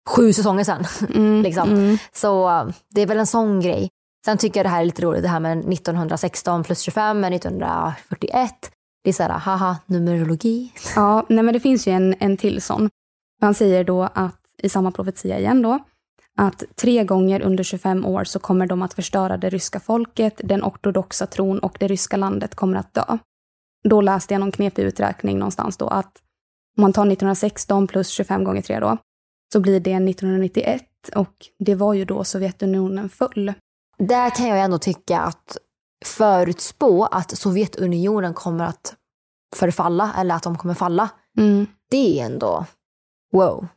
sju 0.09 0.33
säsonger 0.33 0.63
sedan. 0.63 0.85
Mm, 1.15 1.41
liksom. 1.41 1.69
mm. 1.69 1.97
Så 2.13 2.71
det 2.89 3.01
är 3.01 3.05
väl 3.05 3.19
en 3.19 3.27
sån 3.27 3.61
grej. 3.61 3.89
Sen 4.25 4.37
tycker 4.37 4.59
jag 4.59 4.65
det 4.65 4.69
här 4.69 4.81
är 4.81 4.85
lite 4.85 5.01
roligt, 5.01 5.23
det 5.23 5.29
här 5.29 5.39
med 5.39 5.57
1916 5.57 6.63
plus 6.63 6.81
25 6.81 7.23
är 7.23 7.31
1941. 7.31 8.71
Det 9.03 9.09
är 9.09 9.13
så 9.13 9.23
här, 9.23 9.29
haha, 9.29 9.77
numerologi. 9.85 10.73
Ja, 10.95 11.25
nej 11.29 11.43
men 11.43 11.53
det 11.53 11.59
finns 11.59 11.87
ju 11.87 11.91
en, 11.91 12.15
en 12.19 12.37
till 12.37 12.61
sån. 12.61 12.89
Han 13.41 13.53
säger 13.53 13.83
då 13.83 14.03
att, 14.13 14.39
i 14.57 14.69
samma 14.69 14.91
profetia 14.91 15.39
igen 15.39 15.61
då, 15.61 15.79
att 16.37 16.63
tre 16.75 17.03
gånger 17.03 17.41
under 17.41 17.63
25 17.63 18.05
år 18.05 18.23
så 18.23 18.39
kommer 18.39 18.67
de 18.67 18.81
att 18.81 18.93
förstöra 18.93 19.37
det 19.37 19.49
ryska 19.49 19.79
folket, 19.79 20.41
den 20.43 20.63
ortodoxa 20.63 21.25
tron 21.25 21.59
och 21.59 21.77
det 21.79 21.87
ryska 21.87 22.17
landet 22.17 22.55
kommer 22.55 22.77
att 22.77 22.93
dö. 22.93 23.17
Då 23.83 24.01
läste 24.01 24.33
jag 24.33 24.39
någon 24.39 24.51
knepig 24.51 24.83
uträkning 24.83 25.39
någonstans 25.39 25.77
då 25.77 25.87
att 25.87 26.21
om 26.77 26.81
man 26.81 26.93
tar 26.93 27.01
1916 27.01 27.87
plus 27.87 28.09
25 28.09 28.43
gånger 28.43 28.61
3 28.61 28.79
då, 28.79 28.97
så 29.53 29.59
blir 29.59 29.79
det 29.79 29.93
1991 29.93 30.83
och 31.15 31.33
det 31.59 31.75
var 31.75 31.93
ju 31.93 32.05
då 32.05 32.23
Sovjetunionen 32.23 33.09
föll. 33.09 33.53
Där 34.07 34.29
kan 34.29 34.47
jag 34.47 34.59
ändå 34.59 34.77
tycka 34.77 35.19
att 35.19 35.57
förutspå 36.05 37.05
att 37.05 37.37
Sovjetunionen 37.37 38.33
kommer 38.33 38.65
att 38.65 38.95
förfalla 39.55 40.13
eller 40.17 40.35
att 40.35 40.43
de 40.43 40.57
kommer 40.57 40.73
falla. 40.73 41.09
Mm. 41.37 41.67
Det 41.91 42.19
är 42.19 42.25
ändå 42.25 42.65
wow. 43.33 43.67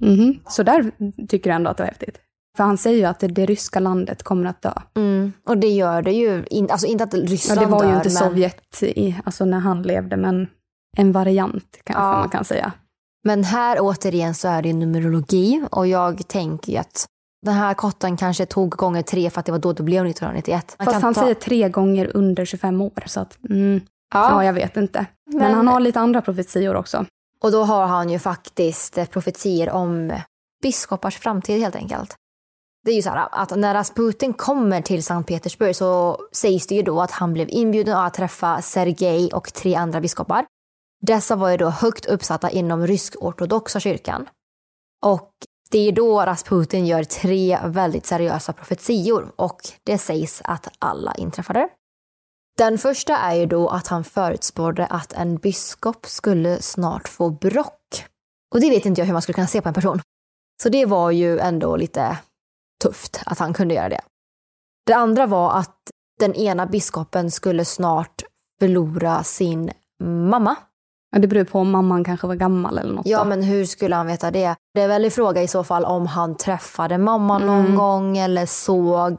Mhm. 0.00 0.38
Så 0.48 0.62
där 0.62 0.90
tycker 1.28 1.50
jag 1.50 1.56
ändå 1.56 1.70
att 1.70 1.76
det 1.76 1.82
var 1.82 1.88
häftigt. 1.88 2.18
För 2.56 2.64
han 2.64 2.78
säger 2.78 2.98
ju 2.98 3.04
att 3.04 3.18
det, 3.18 3.28
det 3.28 3.46
ryska 3.46 3.80
landet 3.80 4.22
kommer 4.22 4.46
att 4.46 4.62
dö. 4.62 4.72
Mm. 4.94 5.32
Och 5.46 5.58
det 5.58 5.68
gör 5.68 6.02
det 6.02 6.12
ju. 6.12 6.44
In, 6.50 6.70
alltså 6.70 6.86
inte 6.86 7.04
att 7.04 7.14
Ryssland 7.14 7.60
Ja, 7.60 7.64
det 7.64 7.70
var 7.70 7.84
ju 7.84 7.90
dör, 7.90 7.96
inte 7.96 8.08
men... 8.08 8.16
Sovjet 8.16 8.82
i, 8.82 9.20
alltså 9.24 9.44
när 9.44 9.58
han 9.58 9.82
levde, 9.82 10.16
men 10.16 10.48
en 10.96 11.12
variant 11.12 11.78
kanske 11.84 12.02
Ja. 12.02 12.18
man 12.18 12.28
kan 12.28 12.44
säga. 12.44 12.72
Men 13.24 13.44
här 13.44 13.78
återigen 13.80 14.34
så 14.34 14.48
är 14.48 14.62
det 14.62 14.72
numerologi 14.72 15.64
och 15.70 15.86
jag 15.86 16.28
tänker 16.28 16.72
ju 16.72 16.78
att 16.78 17.06
den 17.44 17.54
här 17.54 17.74
kotten 17.74 18.16
kanske 18.16 18.46
tog 18.46 18.70
gånger 18.70 19.02
tre 19.02 19.30
för 19.30 19.40
att 19.40 19.46
det 19.46 19.52
var 19.52 19.58
då 19.58 19.72
det 19.72 19.82
blev 19.82 20.06
1991. 20.06 20.76
Man 20.78 20.84
Fast 20.84 21.02
han 21.02 21.14
ta- 21.14 21.20
säger 21.20 21.34
tre 21.34 21.68
gånger 21.68 22.10
under 22.16 22.44
25 22.44 22.80
år, 22.80 23.02
så 23.06 23.20
att 23.20 23.38
mm, 23.50 23.80
ja. 24.14 24.30
Ja. 24.30 24.44
jag 24.44 24.52
vet 24.52 24.76
inte. 24.76 25.06
Men, 25.30 25.38
Men- 25.38 25.54
han 25.54 25.68
har 25.68 25.80
lite 25.80 26.00
andra 26.00 26.22
profetior 26.22 26.74
också. 26.76 27.06
Och 27.42 27.52
då 27.52 27.62
har 27.64 27.86
han 27.86 28.10
ju 28.10 28.18
faktiskt 28.18 28.98
eh, 28.98 29.04
profetier 29.06 29.70
om 29.70 30.12
biskopars 30.62 31.18
framtid 31.18 31.60
helt 31.60 31.76
enkelt. 31.76 32.14
Det 32.84 32.90
är 32.90 32.94
ju 32.96 33.02
så 33.02 33.10
här 33.10 33.28
att 33.32 33.56
när 33.56 33.74
Rasputin 33.74 34.32
kommer 34.32 34.82
till 34.82 35.04
Sankt 35.04 35.28
Petersburg 35.28 35.76
så 35.76 36.18
sägs 36.32 36.66
det 36.66 36.74
ju 36.74 36.82
då 36.82 37.00
att 37.00 37.10
han 37.10 37.32
blev 37.32 37.48
inbjuden 37.50 37.96
att 37.96 38.14
träffa 38.14 38.62
Sergej 38.62 39.30
och 39.32 39.52
tre 39.52 39.74
andra 39.74 40.00
biskopar. 40.00 40.46
Dessa 41.00 41.36
var 41.36 41.50
ju 41.50 41.56
då 41.56 41.68
högt 41.68 42.06
uppsatta 42.06 42.50
inom 42.50 42.86
rysk-ortodoxa 42.86 43.80
kyrkan. 43.80 44.28
Och 45.04 45.30
det 45.74 45.88
är 45.88 45.92
då 45.92 46.20
Rasputin 46.20 46.86
gör 46.86 47.04
tre 47.04 47.58
väldigt 47.64 48.06
seriösa 48.06 48.52
profetior 48.52 49.32
och 49.36 49.60
det 49.84 49.98
sägs 49.98 50.42
att 50.44 50.68
alla 50.78 51.14
inträffade. 51.14 51.68
Den 52.58 52.78
första 52.78 53.16
är 53.16 53.34
ju 53.34 53.46
då 53.46 53.68
att 53.68 53.86
han 53.86 54.04
förutspådde 54.04 54.86
att 54.86 55.12
en 55.12 55.36
biskop 55.36 56.06
skulle 56.06 56.62
snart 56.62 57.08
få 57.08 57.30
brock. 57.30 58.04
Och 58.54 58.60
det 58.60 58.70
vet 58.70 58.86
inte 58.86 59.00
jag 59.00 59.06
hur 59.06 59.12
man 59.12 59.22
skulle 59.22 59.34
kunna 59.34 59.46
se 59.46 59.60
på 59.60 59.68
en 59.68 59.74
person. 59.74 60.00
Så 60.62 60.68
det 60.68 60.86
var 60.86 61.10
ju 61.10 61.38
ändå 61.38 61.76
lite 61.76 62.18
tufft 62.82 63.22
att 63.26 63.38
han 63.38 63.54
kunde 63.54 63.74
göra 63.74 63.88
det. 63.88 64.00
Det 64.86 64.94
andra 64.94 65.26
var 65.26 65.58
att 65.58 65.78
den 66.20 66.34
ena 66.34 66.66
biskopen 66.66 67.30
skulle 67.30 67.64
snart 67.64 68.22
förlora 68.60 69.22
sin 69.22 69.70
mamma. 70.02 70.56
Ja, 71.14 71.20
det 71.20 71.28
beror 71.28 71.44
på 71.44 71.58
om 71.58 71.70
mamman 71.70 72.04
kanske 72.04 72.26
var 72.26 72.34
gammal 72.34 72.78
eller 72.78 72.92
något. 72.92 73.06
Ja, 73.06 73.18
då. 73.18 73.24
men 73.24 73.42
hur 73.42 73.64
skulle 73.64 73.96
han 73.96 74.06
veta 74.06 74.30
det? 74.30 74.56
Det 74.74 74.80
är 74.80 74.88
väl 74.88 75.04
en 75.04 75.10
fråga 75.10 75.42
i 75.42 75.48
så 75.48 75.64
fall 75.64 75.84
om 75.84 76.06
han 76.06 76.36
träffade 76.36 76.98
mamman 76.98 77.46
någon 77.46 77.64
Mm. 77.64 77.76
gång 77.76 78.18
eller 78.18 78.46
såg 78.46 79.16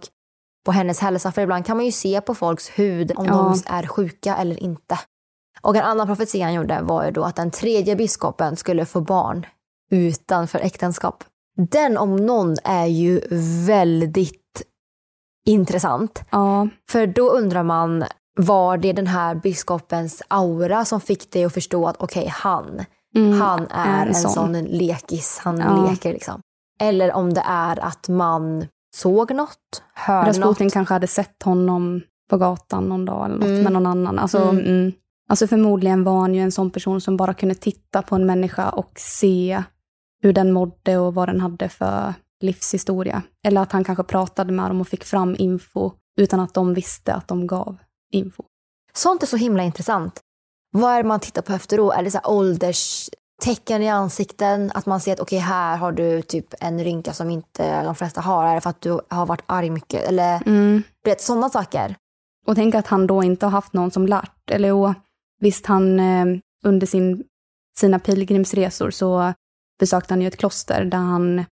på 0.65 0.71
hennes 0.71 0.99
hälsa. 0.99 1.31
För 1.31 1.41
ibland 1.41 1.65
kan 1.65 1.77
man 1.77 1.85
ju 1.85 1.91
se 1.91 2.21
på 2.21 2.35
folks 2.35 2.69
hud 2.69 3.11
om 3.15 3.25
Ja. 3.25 3.33
de 3.33 3.73
är 3.73 3.87
sjuka 3.87 4.35
eller 4.35 4.63
inte. 4.63 4.99
Och 5.61 5.75
en 5.75 5.83
annan 5.83 6.07
profetia 6.07 6.45
han 6.45 6.53
gjorde 6.53 6.81
var 6.81 7.05
ju 7.05 7.11
då 7.11 7.23
att 7.23 7.35
den 7.35 7.51
tredje 7.51 7.95
biskopen 7.95 8.55
skulle 8.55 8.85
få 8.85 9.01
barn 9.01 9.45
utanför 9.91 10.59
äktenskap. 10.59 11.23
Den 11.71 11.97
om 11.97 12.15
någon 12.15 12.55
är 12.63 12.85
ju 12.85 13.21
väldigt 13.65 14.61
intressant. 15.45 16.23
Ja, 16.29 16.67
För 16.89 17.07
då 17.07 17.29
undrar 17.29 17.63
man, 17.63 18.03
var 18.35 18.77
det 18.77 18.93
den 18.93 19.07
här 19.07 19.35
biskopens 19.35 20.21
aura 20.27 20.85
som 20.85 21.01
fick 21.01 21.31
dig 21.31 21.45
att 21.45 21.53
förstå 21.53 21.87
att 21.87 21.95
okej, 21.99 22.27
han, 22.27 22.85
mm, 23.15 23.41
han 23.41 23.67
är 23.67 24.01
en 24.01 24.07
en 24.07 24.15
sån. 24.15 24.31
sån, 24.31 24.53
lekis, 24.63 25.39
han 25.43 25.57
Ja. 25.59 25.87
leker 25.89 26.13
liksom. 26.13 26.41
Eller 26.81 27.13
om 27.13 27.33
det 27.33 27.43
är 27.47 27.79
att 27.85 28.09
man 28.09 28.67
såg 28.95 29.31
något, 29.35 29.83
hörde 29.93 30.29
Rasputin 30.29 30.65
något. 30.65 30.73
kanske 30.73 30.93
hade 30.93 31.07
sett 31.07 31.43
honom 31.43 32.01
på 32.29 32.37
gatan 32.37 32.83
någon 32.83 33.05
dag 33.05 33.25
eller 33.25 33.35
något 33.35 33.45
Mm. 33.47 33.63
med 33.63 33.71
någon 33.71 33.85
annan. 33.85 34.19
Alltså, 34.19 34.41
Mm. 34.41 34.65
mm. 34.65 34.91
alltså 35.29 35.47
förmodligen 35.47 36.03
var 36.03 36.19
han 36.19 36.33
ju 36.35 36.41
en 36.41 36.51
sån 36.51 36.71
person 36.71 37.01
som 37.01 37.17
bara 37.17 37.33
kunde 37.33 37.55
titta 37.55 38.01
på 38.01 38.15
en 38.15 38.25
människa 38.25 38.69
och 38.69 38.91
se 38.95 39.63
hur 40.21 40.33
den 40.33 40.51
mådde 40.51 40.97
och 40.97 41.13
vad 41.13 41.29
den 41.29 41.41
hade 41.41 41.69
för 41.69 42.13
livshistoria. 42.41 43.21
Eller 43.43 43.61
att 43.61 43.71
han 43.71 43.83
kanske 43.83 44.03
pratade 44.03 44.51
med 44.53 44.69
dem 44.69 44.81
och 44.81 44.87
fick 44.87 45.03
fram 45.03 45.35
info 45.39 45.91
utan 46.17 46.39
att 46.39 46.53
de 46.53 46.73
visste 46.73 47.13
att 47.13 47.27
de 47.27 47.47
gav 47.47 47.77
info. 48.15 48.43
Sånt 48.93 49.23
är 49.23 49.27
så 49.27 49.37
himla 49.37 49.63
intressant. 49.63 50.19
Vad 50.71 50.91
är 50.93 51.03
det 51.03 51.07
man 51.07 51.19
tittar 51.19 51.41
på 51.41 51.53
efteråt? 51.53 51.93
Är 51.93 52.03
det 52.03 52.11
så 52.11 52.19
ålderstecken 52.23 53.81
i 53.81 53.89
ansikten? 53.89 54.71
Att 54.73 54.85
man 54.85 54.99
ser 55.01 55.13
att 55.13 55.19
okej, 55.19 55.39
här 55.39 55.77
har 55.77 55.91
du 55.91 56.21
typ 56.21 56.53
en 56.59 56.83
rynka 56.83 57.13
som 57.13 57.29
inte 57.29 57.83
de 57.83 57.95
flesta 57.95 58.21
har. 58.21 58.45
Är 58.47 58.55
det 58.55 58.61
för 58.61 58.69
att 58.69 58.81
du 58.81 58.99
har 59.09 59.25
varit 59.25 59.43
arg 59.45 59.69
mycket? 59.69 60.03
Eller 60.03 60.41
Mm. 60.47 60.83
vet, 61.03 61.21
sådana 61.21 61.49
saker. 61.49 61.95
Och 62.47 62.55
tänk 62.55 62.75
att 62.75 62.87
han 62.87 63.07
då 63.07 63.23
inte 63.23 63.45
har 63.45 63.51
haft 63.51 63.73
någon 63.73 63.91
som 63.91 64.07
lärt, 64.07 64.51
eller 64.51 64.67
jo, 64.69 64.93
visst 65.41 65.65
han 65.65 65.99
eh, 65.99 66.25
under 66.65 66.87
sin, 66.87 67.23
sina 67.79 67.99
pilgrimsresor 67.99 68.91
så 68.91 69.33
besökte 69.79 70.13
han 70.13 70.21
ju 70.21 70.27
ett 70.27 70.37
kloster 70.37 70.85
där 70.85 70.97
han 70.97 71.45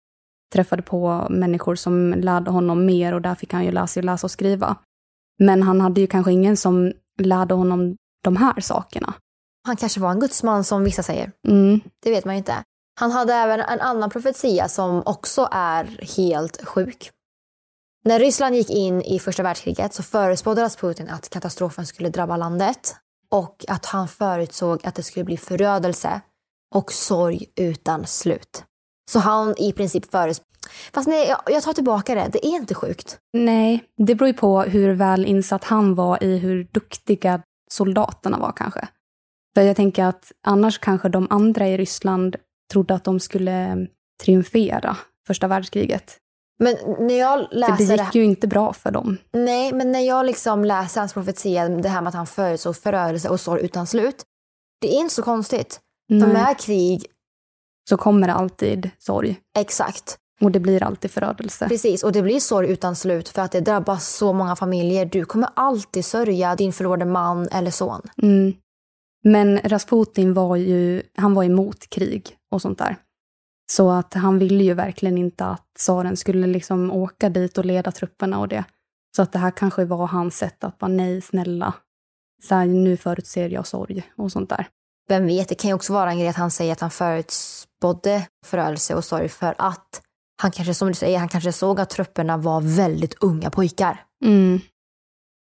träffade 0.52 0.82
på 0.82 1.26
människor 1.30 1.74
som 1.74 2.14
lärde 2.16 2.50
honom 2.50 2.86
mer 2.86 3.14
och 3.14 3.22
där 3.22 3.34
fick 3.34 3.52
han 3.52 3.64
ju 3.64 3.70
lära 3.72 3.86
sig 3.86 4.02
läsa 4.02 4.26
och 4.26 4.30
skriva. 4.30 4.76
Men 5.42 5.62
han 5.62 5.80
hade 5.80 6.00
ju 6.00 6.06
kanske 6.06 6.32
ingen 6.32 6.56
som 6.56 6.92
lärde 7.18 7.54
honom 7.54 7.96
de 8.24 8.36
här 8.36 8.60
sakerna. 8.60 9.14
Han 9.66 9.76
kanske 9.76 10.00
var 10.00 10.10
en 10.10 10.20
gudsman 10.20 10.64
som 10.64 10.84
vissa 10.84 11.02
säger. 11.02 11.32
Mm. 11.48 11.80
Det 12.02 12.10
vet 12.10 12.24
man 12.24 12.34
ju 12.34 12.38
inte. 12.38 12.54
Han 13.00 13.10
hade 13.10 13.34
även 13.34 13.60
en 13.60 13.80
annan 13.80 14.10
profetia 14.10 14.68
som 14.68 15.02
också 15.06 15.48
är 15.52 15.84
helt 16.16 16.64
sjuk. 16.64 17.10
När 18.04 18.18
Ryssland 18.18 18.54
gick 18.54 18.70
in 18.70 19.02
i 19.02 19.18
första 19.18 19.42
världskriget 19.42 19.94
så 19.94 20.02
förutspådde 20.02 20.62
Rasputin 20.62 21.08
att 21.08 21.28
katastrofen 21.28 21.86
skulle 21.86 22.08
drabba 22.08 22.36
landet 22.36 22.96
och 23.30 23.64
att 23.68 23.86
han 23.86 24.08
förutsåg 24.08 24.86
att 24.86 24.94
det 24.94 25.02
skulle 25.02 25.24
bli 25.24 25.36
förödelse 25.36 26.20
och 26.74 26.92
sorg 26.92 27.46
utan 27.56 28.06
slut. 28.06 28.64
Så 29.10 29.18
han 29.18 29.54
i 29.58 29.72
princip 29.72 30.10
förutspådde... 30.10 30.51
Fast 30.92 31.08
nej, 31.08 31.28
jag, 31.28 31.40
jag 31.46 31.62
tar 31.62 31.72
tillbaka 31.72 32.14
det. 32.14 32.28
Det 32.32 32.46
är 32.46 32.50
inte 32.56 32.74
sjukt. 32.74 33.18
Nej, 33.32 33.84
det 33.96 34.14
beror 34.14 34.28
ju 34.28 34.34
på 34.34 34.62
hur 34.62 34.94
väl 34.94 35.24
insatt 35.24 35.64
han 35.64 35.94
var 35.94 36.24
i 36.24 36.38
hur 36.38 36.68
duktiga 36.72 37.42
soldaterna 37.70 38.38
var 38.38 38.52
kanske. 38.52 38.88
För 39.54 39.62
jag 39.62 39.76
tänker 39.76 40.04
att 40.04 40.32
annars 40.46 40.78
kanske 40.78 41.08
de 41.08 41.26
andra 41.30 41.68
i 41.68 41.76
Ryssland 41.76 42.36
trodde 42.72 42.94
att 42.94 43.04
de 43.04 43.20
skulle 43.20 43.86
triumfera 44.24 44.96
första 45.26 45.48
världskriget. 45.48 46.18
Men 46.58 46.76
när 46.98 47.18
jag 47.18 47.48
För 47.48 47.56
läser 47.56 47.76
det 47.86 47.96
det 47.96 48.04
gick 48.04 48.14
ju 48.14 48.24
inte 48.24 48.46
bra 48.46 48.72
för 48.72 48.90
dem. 48.90 49.16
Nej, 49.32 49.72
men 49.72 49.92
när 49.92 50.00
jag 50.00 50.26
liksom 50.26 50.64
läser 50.64 51.00
hans 51.00 51.12
profetia, 51.12 51.68
det 51.68 51.88
här 51.88 52.00
med 52.00 52.08
att 52.08 52.14
han 52.14 52.26
förutsåg 52.26 52.76
förödelse 52.76 53.28
och 53.28 53.40
sorg 53.40 53.62
utan 53.64 53.86
slut. 53.86 54.22
Det 54.80 54.88
är 54.94 55.00
inte 55.00 55.14
så 55.14 55.22
konstigt. 55.22 55.80
För 56.08 56.14
Nej. 56.14 56.32
med 56.32 56.58
krig, 56.58 57.06
Så 57.88 57.96
kommer 57.96 58.26
det 58.26 58.34
alltid 58.34 58.90
sorg. 58.98 59.36
exakt. 59.58 60.18
Och 60.42 60.50
det 60.50 60.60
blir 60.60 60.82
alltid 60.82 61.10
förödelse. 61.10 61.68
Precis, 61.68 62.02
och 62.04 62.12
det 62.12 62.22
blir 62.22 62.40
sorg 62.40 62.70
utan 62.70 62.96
slut 62.96 63.28
för 63.28 63.42
att 63.42 63.52
det 63.52 63.60
drabbar 63.60 63.96
så 63.96 64.32
många 64.32 64.56
familjer. 64.56 65.06
Du 65.06 65.24
kommer 65.24 65.48
alltid 65.56 66.04
sörja 66.04 66.56
din 66.56 66.72
förlorade 66.72 67.04
man 67.04 67.48
eller 67.48 67.70
son. 67.70 68.02
Mm. 68.22 68.54
Men 69.24 69.58
Rasputin 69.58 70.34
var 70.34 70.56
ju, 70.56 71.02
han 71.16 71.34
var 71.34 71.44
emot 71.44 71.90
krig 71.90 72.36
och 72.50 72.62
sånt 72.62 72.78
där. 72.78 72.96
Så 73.72 73.90
att 73.90 74.14
han 74.14 74.38
ville 74.38 74.64
ju 74.64 74.74
verkligen 74.74 75.18
inte 75.18 75.46
att 75.46 75.66
tsaren 75.78 76.16
skulle 76.16 76.46
liksom 76.46 76.90
åka 76.90 77.28
dit 77.28 77.58
och 77.58 77.64
leda 77.64 77.92
trupperna 77.92 78.38
och 78.38 78.48
det. 78.48 78.64
Så 79.16 79.22
att 79.22 79.32
det 79.32 79.38
här 79.38 79.50
kanske 79.50 79.84
var 79.84 80.06
hans 80.06 80.36
sätt 80.36 80.64
att 80.64 80.78
bara 80.78 80.88
nej, 80.88 81.20
snälla. 81.20 81.74
Så 82.42 82.54
här, 82.54 82.66
nu 82.66 82.96
förutser 82.96 83.48
jag 83.48 83.66
sorg 83.66 84.02
och 84.16 84.32
sånt 84.32 84.50
där. 84.50 84.66
Vem 85.08 85.26
vet, 85.26 85.48
det 85.48 85.54
kan 85.54 85.68
ju 85.68 85.74
också 85.74 85.92
vara 85.92 86.10
en 86.10 86.18
grej 86.18 86.28
att 86.28 86.36
han 86.36 86.50
säger 86.50 86.72
att 86.72 86.80
han 86.80 86.90
förutspådde 86.90 88.26
förödelse 88.46 88.94
och 88.94 89.04
sorg 89.04 89.28
för 89.28 89.54
att 89.58 90.02
han 90.42 90.50
kanske, 90.50 90.74
som 90.74 90.88
du 90.88 90.94
säger, 90.94 91.18
han 91.18 91.28
kanske 91.28 91.52
såg 91.52 91.80
att 91.80 91.90
trupperna 91.90 92.36
var 92.36 92.60
väldigt 92.60 93.14
unga 93.20 93.50
pojkar. 93.50 94.04
Mm. 94.24 94.60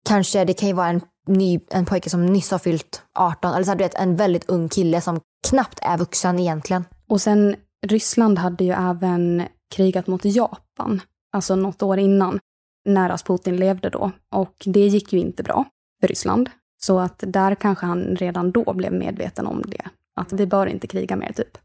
Kanske 0.10 0.46
det 0.46 0.54
kan 0.54 0.68
ju 0.68 0.74
vara 0.74 0.88
en, 0.88 1.02
ny, 1.28 1.60
en 1.70 1.86
pojke 1.86 2.10
som 2.10 2.26
nyss 2.26 2.52
har 2.52 2.60
fyllt 2.60 3.04
18, 3.20 3.54
eller 3.54 3.64
så 3.64 3.72
här, 3.72 3.78
du 3.78 3.84
vet, 3.84 3.96
en 3.96 4.16
väldigt 4.16 4.50
ung 4.50 4.70
kille 4.70 5.02
som 5.02 5.20
knappt 5.48 5.80
är 5.82 5.98
vuxen 5.98 6.40
egentligen. 6.40 6.86
Och 7.10 7.22
sen 7.22 7.56
Ryssland 7.88 8.40
hade 8.40 8.64
ju 8.64 8.72
även 8.72 9.44
krigat 9.76 10.08
mot 10.08 10.26
Japan, 10.26 11.02
alltså 11.34 11.56
något 11.56 11.84
år 11.84 12.00
innan, 12.00 12.40
när 12.86 13.10
Rasputin 13.10 13.58
levde 13.58 13.90
då. 13.90 14.12
Och 14.36 14.56
det 14.66 14.88
gick 14.88 15.14
ju 15.14 15.20
inte 15.20 15.44
bra 15.44 15.66
för 16.02 16.08
Ryssland. 16.08 16.50
Så 16.82 17.00
att 17.00 17.24
där 17.28 17.56
kanske 17.56 17.86
han 17.86 18.16
redan 18.16 18.52
då 18.52 18.74
blev 18.74 18.94
medveten 18.94 19.48
om 19.48 19.62
det. 19.68 19.86
Att 20.16 20.34
vi 20.34 20.46
bör 20.46 20.68
inte 20.68 20.88
kriga 20.88 21.16
mer, 21.16 21.34
typ. 21.34 21.58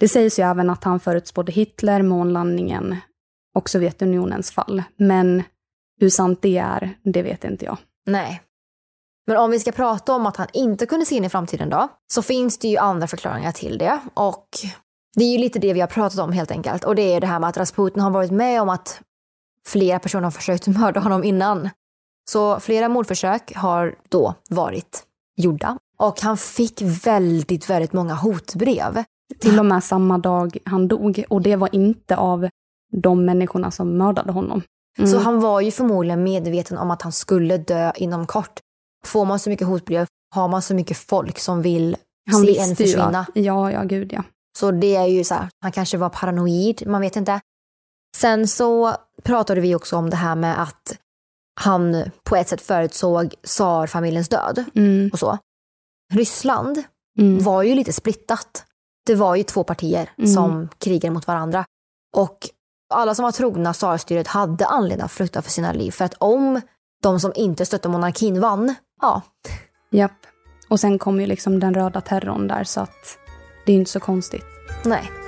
Det 0.00 0.08
sägs 0.08 0.38
ju 0.38 0.42
även 0.42 0.70
att 0.70 0.84
han 0.84 1.00
förutspådde 1.00 1.52
Hitler, 1.52 2.02
månlandningen 2.02 2.96
och 3.54 3.70
Sovjetunionens 3.70 4.50
fall. 4.50 4.82
Men 4.96 5.42
hur 6.00 6.10
sant 6.10 6.42
det 6.42 6.58
är, 6.58 6.98
det 7.04 7.22
vet 7.22 7.44
inte 7.44 7.64
jag. 7.64 7.78
Nej. 8.06 8.42
Men 9.26 9.36
om 9.36 9.50
vi 9.50 9.60
ska 9.60 9.72
prata 9.72 10.14
om 10.14 10.26
att 10.26 10.36
han 10.36 10.46
inte 10.52 10.86
kunde 10.86 11.06
se 11.06 11.14
in 11.14 11.24
i 11.24 11.28
framtiden 11.28 11.70
då, 11.70 11.88
så 12.12 12.22
finns 12.22 12.58
det 12.58 12.68
ju 12.68 12.76
andra 12.76 13.06
förklaringar 13.06 13.52
till 13.52 13.78
det. 13.78 14.00
Och 14.14 14.48
det 15.16 15.24
är 15.24 15.32
ju 15.32 15.38
lite 15.38 15.58
det 15.58 15.72
vi 15.72 15.80
har 15.80 15.86
pratat 15.86 16.18
om 16.18 16.32
helt 16.32 16.50
enkelt. 16.50 16.84
Och 16.84 16.94
det 16.94 17.02
är 17.02 17.20
det 17.20 17.26
här 17.26 17.38
med 17.38 17.48
att 17.48 17.56
Rasputin 17.56 18.02
har 18.02 18.10
varit 18.10 18.30
med 18.30 18.62
om 18.62 18.68
att 18.68 19.00
flera 19.66 19.98
personer 19.98 20.24
har 20.24 20.30
försökt 20.30 20.66
mörda 20.78 21.00
honom 21.00 21.24
innan. 21.24 21.70
Så 22.30 22.60
flera 22.60 22.88
mordförsök 22.88 23.54
har 23.56 23.94
då 24.08 24.34
varit 24.48 25.02
gjorda. 25.36 25.78
Och 25.98 26.20
han 26.20 26.36
fick 26.36 26.82
väldigt, 26.82 27.70
väldigt 27.70 27.92
många 27.92 28.14
hotbrev. 28.14 29.04
Till 29.40 29.58
och 29.58 29.66
med 29.66 29.84
samma 29.84 30.18
dag 30.18 30.58
han 30.64 30.88
dog. 30.88 31.24
Och 31.28 31.42
det 31.42 31.56
var 31.56 31.74
inte 31.74 32.16
av 32.16 32.48
de 32.92 33.24
människorna 33.24 33.70
som 33.70 33.96
mördade 33.96 34.32
honom. 34.32 34.62
Mm. 34.98 35.10
Så 35.10 35.18
han 35.18 35.40
var 35.40 35.60
ju 35.60 35.70
förmodligen 35.70 36.22
medveten 36.22 36.78
om 36.78 36.90
att 36.90 37.02
han 37.02 37.12
skulle 37.12 37.58
dö 37.58 37.92
inom 37.96 38.26
kort. 38.26 38.60
Får 39.04 39.24
man 39.24 39.38
så 39.38 39.50
mycket 39.50 39.66
hotbrev, 39.66 40.06
har 40.34 40.48
man 40.48 40.62
så 40.62 40.74
mycket 40.74 40.96
folk 40.96 41.38
som 41.38 41.62
vill 41.62 41.96
han 42.30 42.44
se 42.44 42.58
en 42.58 42.76
försvinna. 42.76 43.26
Ja, 43.34 43.72
ja, 43.72 43.82
gud 43.82 44.12
ja. 44.12 44.22
Så 44.58 44.70
det 44.70 44.96
är 44.96 45.06
ju 45.06 45.24
så 45.24 45.34
här, 45.34 45.48
han 45.60 45.72
kanske 45.72 45.96
var 45.96 46.08
paranoid, 46.08 46.82
man 46.86 47.00
vet 47.00 47.16
inte. 47.16 47.40
Sen 48.16 48.48
så 48.48 48.96
pratade 49.22 49.60
vi 49.60 49.74
också 49.74 49.96
om 49.96 50.10
det 50.10 50.16
här 50.16 50.36
med 50.36 50.62
att 50.62 50.98
han 51.60 52.10
på 52.24 52.36
ett 52.36 52.48
sätt 52.48 52.60
förutsåg 52.60 53.34
tsarfamiljens 53.42 54.28
död 54.28 54.64
mm. 54.74 55.10
och 55.12 55.18
så. 55.18 55.38
Ryssland 56.12 56.82
mm. 57.18 57.44
var 57.44 57.62
ju 57.62 57.74
lite 57.74 57.92
splittat. 57.92 58.64
Det 59.06 59.14
var 59.14 59.36
ju 59.36 59.42
två 59.42 59.64
partier 59.64 60.10
mm. 60.18 60.30
som 60.30 60.68
krigade 60.78 61.14
mot 61.14 61.26
varandra. 61.26 61.64
Och 62.16 62.38
alla 62.94 63.14
som 63.14 63.22
var 63.22 63.32
trogna 63.32 63.72
tsarstyret 63.72 64.26
hade 64.26 64.66
anledning 64.66 65.04
att 65.04 65.12
frukta 65.12 65.42
för 65.42 65.50
sina 65.50 65.72
liv. 65.72 65.90
För 65.90 66.04
att 66.04 66.14
om 66.18 66.60
de 67.02 67.20
som 67.20 67.32
inte 67.34 67.66
stötte 67.66 67.88
monarkin 67.88 68.40
vann, 68.40 68.74
ja. 69.00 69.22
Japp. 69.90 70.26
Och 70.68 70.80
sen 70.80 70.98
kom 70.98 71.20
ju 71.20 71.26
liksom 71.26 71.60
den 71.60 71.74
röda 71.74 72.00
terrorn 72.00 72.48
där 72.48 72.64
så 72.64 72.80
att 72.80 73.18
det 73.66 73.72
är 73.72 73.76
inte 73.76 73.90
så 73.90 74.00
konstigt. 74.00 74.44
Nej. 74.84 75.23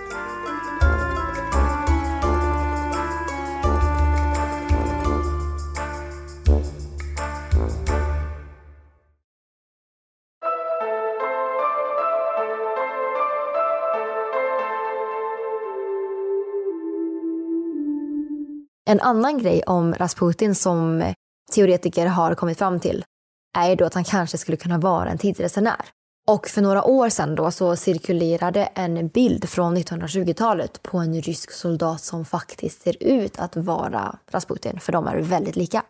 En 18.88 19.00
annan 19.00 19.38
grej 19.38 19.62
om 19.62 19.94
Rasputin 19.94 20.54
som 20.54 21.12
teoretiker 21.52 22.06
har 22.06 22.34
kommit 22.34 22.58
fram 22.58 22.80
till 22.80 23.04
är 23.58 23.68
ju 23.68 23.74
då 23.76 23.84
att 23.84 23.94
han 23.94 24.04
kanske 24.04 24.38
skulle 24.38 24.56
kunna 24.56 24.78
vara 24.78 25.10
en 25.10 25.18
tidsresenär. 25.18 25.84
Och 26.28 26.48
för 26.48 26.62
några 26.62 26.84
år 26.84 27.08
sedan 27.08 27.34
då 27.34 27.50
så 27.50 27.76
cirkulerade 27.76 28.64
en 28.64 29.08
bild 29.08 29.48
från 29.48 29.76
1920-talet 29.76 30.82
på 30.82 30.98
en 30.98 31.20
rysk 31.20 31.50
soldat 31.50 32.00
som 32.00 32.24
faktiskt 32.24 32.82
ser 32.82 33.02
ut 33.02 33.38
att 33.38 33.56
vara 33.56 34.18
Rasputin, 34.30 34.80
för 34.80 34.92
de 34.92 35.06
är 35.06 35.16
väldigt 35.20 35.56
lika. 35.56 35.82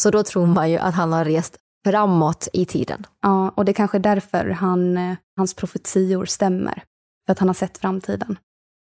Så 0.00 0.10
då 0.10 0.22
tror 0.22 0.46
man 0.46 0.70
ju 0.70 0.78
att 0.78 0.94
han 0.94 1.12
har 1.12 1.24
rest 1.24 1.56
framåt 1.86 2.48
i 2.52 2.64
tiden. 2.64 3.06
Ja, 3.22 3.50
och 3.56 3.64
det 3.64 3.72
är 3.72 3.74
kanske 3.74 3.98
därför 3.98 4.48
han, 4.48 4.96
eh, 4.96 5.16
hans 5.36 5.54
profetior 5.54 6.24
stämmer. 6.24 6.82
För 7.26 7.32
att 7.32 7.38
han 7.38 7.48
har 7.48 7.54
sett 7.54 7.78
framtiden. 7.78 8.38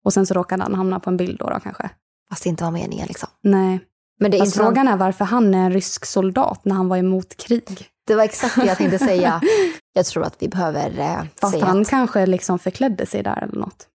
Och 0.06 0.14
sen 0.14 0.26
så 0.26 0.34
råkade 0.34 0.64
han 0.64 0.76
hamna 0.76 1.00
på 1.00 1.10
en 1.10 1.18
bild 1.18 1.40
då, 1.40 1.50
då 1.50 1.60
kanske. 1.60 1.90
Fast 2.30 2.44
det 2.44 2.50
inte 2.50 2.64
var 2.64 2.72
meningen 2.72 3.08
liksom. 3.08 3.30
Nej. 3.42 3.80
Men 4.20 4.32
det 4.32 4.38
är 4.38 4.40
Fast 4.40 4.56
frågan 4.56 4.88
är 4.88 4.98
varför 4.98 5.26
han 5.26 5.54
är 5.54 5.66
en 5.66 5.74
rysk 5.74 6.06
soldat 6.06 6.66
när 6.66 6.76
han 6.76 6.88
var 6.88 6.98
emot 6.98 7.38
krig. 7.38 7.90
Det 8.08 8.16
var 8.16 8.24
exakt 8.24 8.56
det 8.56 8.66
jag 8.66 8.78
tänkte 8.78 9.00
säga. 9.00 9.42
Jag 9.94 10.06
tror 10.06 10.24
att 10.24 10.36
vi 10.40 10.48
behöver 10.48 11.00
eh, 11.00 11.24
Fast 11.36 11.54
säga 11.54 11.66
han 11.66 11.82
att... 11.82 11.90
kanske 11.90 12.26
liksom 12.26 12.60
förklädde 12.60 13.06
sig 13.06 13.24
där 13.24 13.44
eller 13.44 13.60
något. 13.60 13.88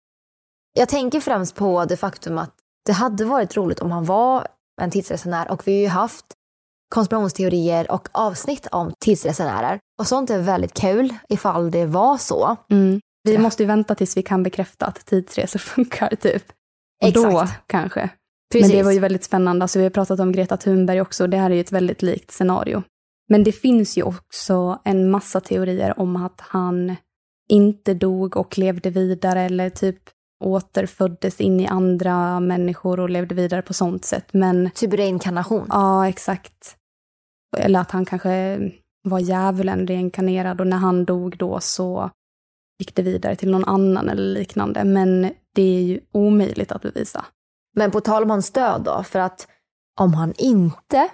Jag 0.78 0.88
tänker 0.88 1.20
främst 1.20 1.54
på 1.54 1.84
det 1.84 1.96
faktum 1.96 2.38
att 2.38 2.54
det 2.86 2.92
hade 2.92 3.24
varit 3.24 3.56
roligt 3.56 3.80
om 3.80 3.90
han 3.90 4.04
var 4.04 4.46
en 4.82 4.90
tidsresenär 4.90 5.50
och 5.50 5.68
vi 5.68 5.72
har 5.72 5.80
ju 5.80 5.88
haft 5.88 6.24
konspirationsteorier 6.94 7.90
och 7.90 8.08
avsnitt 8.12 8.66
om 8.72 8.92
tidsresenärer. 9.04 9.78
Och 9.98 10.06
sånt 10.06 10.30
är 10.30 10.38
väldigt 10.38 10.74
kul 10.74 11.14
ifall 11.28 11.70
det 11.70 11.86
var 11.86 12.18
så. 12.18 12.56
Mm. 12.70 13.00
Vi 13.22 13.38
måste 13.38 13.62
ju 13.62 13.66
vänta 13.66 13.94
tills 13.94 14.16
vi 14.16 14.22
kan 14.22 14.42
bekräfta 14.42 14.86
att 14.86 15.06
tidsresor 15.06 15.58
funkar 15.74 16.16
typ. 16.16 16.44
Och 17.02 17.08
Exakt. 17.08 17.32
Då 17.32 17.46
kanske. 17.66 18.10
Precis. 18.52 18.68
Men 18.68 18.78
det 18.78 18.82
var 18.82 18.92
ju 18.92 18.98
väldigt 18.98 19.24
spännande. 19.24 19.64
Alltså, 19.64 19.78
vi 19.78 19.84
har 19.84 19.90
pratat 19.90 20.20
om 20.20 20.32
Greta 20.32 20.56
Thunberg 20.56 21.00
också. 21.00 21.26
Det 21.26 21.36
här 21.36 21.50
är 21.50 21.54
ju 21.54 21.60
ett 21.60 21.72
väldigt 21.72 22.02
likt 22.02 22.30
scenario. 22.30 22.82
Men 23.28 23.44
det 23.44 23.52
finns 23.52 23.98
ju 23.98 24.02
också 24.02 24.80
en 24.84 25.10
massa 25.10 25.40
teorier 25.40 26.00
om 26.00 26.16
att 26.16 26.40
han 26.40 26.96
inte 27.48 27.94
dog 27.94 28.36
och 28.36 28.58
levde 28.58 28.90
vidare 28.90 29.42
eller 29.42 29.70
typ 29.70 29.98
återföddes 30.44 31.40
in 31.40 31.60
i 31.60 31.66
andra 31.66 32.40
människor 32.40 33.00
och 33.00 33.10
levde 33.10 33.34
vidare 33.34 33.62
på 33.62 33.74
sånt 33.74 34.04
sätt. 34.04 34.32
Men, 34.32 34.70
typ 34.74 34.92
reinkarnation. 34.92 35.66
Ja, 35.68 36.08
exakt. 36.08 36.76
Eller 37.58 37.80
att 37.80 37.90
han 37.90 38.04
kanske 38.04 38.58
var 39.02 39.18
djävulen 39.18 39.86
reinkarnerad 39.86 40.60
och 40.60 40.66
när 40.66 40.76
han 40.76 41.04
dog 41.04 41.36
då 41.38 41.60
så 41.60 42.10
gick 42.78 42.94
det 42.94 43.02
vidare 43.02 43.36
till 43.36 43.50
någon 43.50 43.64
annan 43.64 44.08
eller 44.08 44.22
liknande. 44.22 44.84
Men 44.84 45.30
det 45.54 45.62
är 45.62 45.82
ju 45.82 46.00
omöjligt 46.12 46.72
att 46.72 46.82
bevisa. 46.82 47.24
Men 47.76 47.90
på 47.90 48.00
tal 48.00 48.22
om 48.22 48.30
hans 48.30 48.50
död 48.50 48.82
då, 48.84 49.02
för 49.02 49.18
att 49.18 49.48
om 50.00 50.14
han 50.14 50.32
inte 50.38 51.08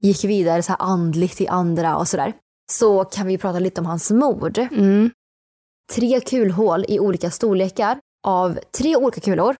gick 0.00 0.24
vidare 0.24 0.62
så 0.62 0.72
här 0.72 0.82
andligt 0.82 1.36
till 1.36 1.48
andra 1.48 1.96
och 1.96 2.08
sådär, 2.08 2.32
så 2.72 3.04
kan 3.04 3.26
vi 3.26 3.38
prata 3.38 3.58
lite 3.58 3.80
om 3.80 3.86
hans 3.86 4.10
mord. 4.10 4.58
Mm. 4.58 5.10
Tre 5.92 6.20
kulhål 6.20 6.84
i 6.88 7.00
olika 7.00 7.30
storlekar 7.30 7.98
av 8.26 8.58
tre 8.78 8.96
olika 8.96 9.20
kulor 9.20 9.56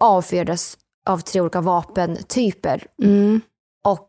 avfyrades 0.00 0.78
av 1.06 1.18
tre 1.18 1.40
olika 1.40 1.60
vapentyper. 1.60 2.86
Mm. 3.02 3.40
Och 3.84 4.08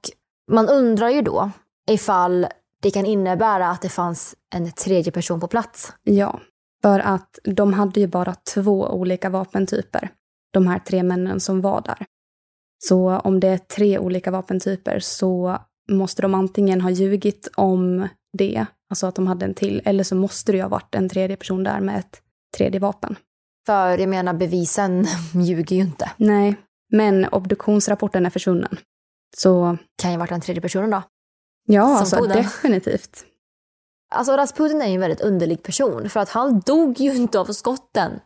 man 0.51 0.69
undrar 0.69 1.09
ju 1.09 1.21
då 1.21 1.51
ifall 1.89 2.47
det 2.81 2.91
kan 2.91 3.05
innebära 3.05 3.69
att 3.69 3.81
det 3.81 3.89
fanns 3.89 4.35
en 4.55 4.71
tredje 4.71 5.11
person 5.11 5.39
på 5.39 5.47
plats. 5.47 5.93
Ja, 6.03 6.39
för 6.81 6.99
att 6.99 7.39
de 7.43 7.73
hade 7.73 7.99
ju 7.99 8.07
bara 8.07 8.35
två 8.53 8.87
olika 8.87 9.29
vapentyper, 9.29 10.09
de 10.51 10.67
här 10.67 10.79
tre 10.79 11.03
männen 11.03 11.39
som 11.39 11.61
var 11.61 11.81
där. 11.81 12.05
Så 12.83 13.17
om 13.17 13.39
det 13.39 13.47
är 13.47 13.57
tre 13.57 13.99
olika 13.99 14.31
vapentyper 14.31 14.99
så 14.99 15.57
måste 15.91 16.21
de 16.21 16.33
antingen 16.33 16.81
ha 16.81 16.89
ljugit 16.89 17.49
om 17.55 18.07
det, 18.37 18.65
alltså 18.89 19.07
att 19.07 19.15
de 19.15 19.27
hade 19.27 19.45
en 19.45 19.53
till, 19.53 19.81
eller 19.85 20.03
så 20.03 20.15
måste 20.15 20.51
det 20.51 20.55
ju 20.55 20.61
ha 20.61 20.69
varit 20.69 20.95
en 20.95 21.09
tredje 21.09 21.37
person 21.37 21.63
där 21.63 21.79
med 21.79 21.99
ett 21.99 22.21
tredje 22.57 22.79
vapen. 22.79 23.15
För 23.65 23.97
jag 23.97 24.09
menar, 24.09 24.33
bevisen 24.33 25.05
ljuger 25.33 25.75
ju 25.75 25.81
inte. 25.81 26.11
Nej, 26.17 26.55
men 26.91 27.25
obduktionsrapporten 27.25 28.25
är 28.25 28.29
försvunnen. 28.29 28.77
Så... 29.37 29.77
Kan 30.01 30.11
ju 30.11 30.17
ha 30.17 30.19
varit 30.19 30.29
den 30.29 30.41
tredje 30.41 30.61
personen 30.61 30.89
då. 30.89 31.01
Ja, 31.67 32.05
Som 32.05 32.19
alltså 32.19 32.41
definitivt. 32.41 33.25
Alltså 34.11 34.37
Rasputin 34.37 34.81
är 34.81 34.87
ju 34.87 34.93
en 34.93 35.01
väldigt 35.01 35.21
underlig 35.21 35.63
person 35.63 36.09
för 36.09 36.19
att 36.19 36.29
han 36.29 36.59
dog 36.59 36.99
ju 36.99 37.15
inte 37.15 37.39
av 37.39 37.45
skotten. 37.45 38.19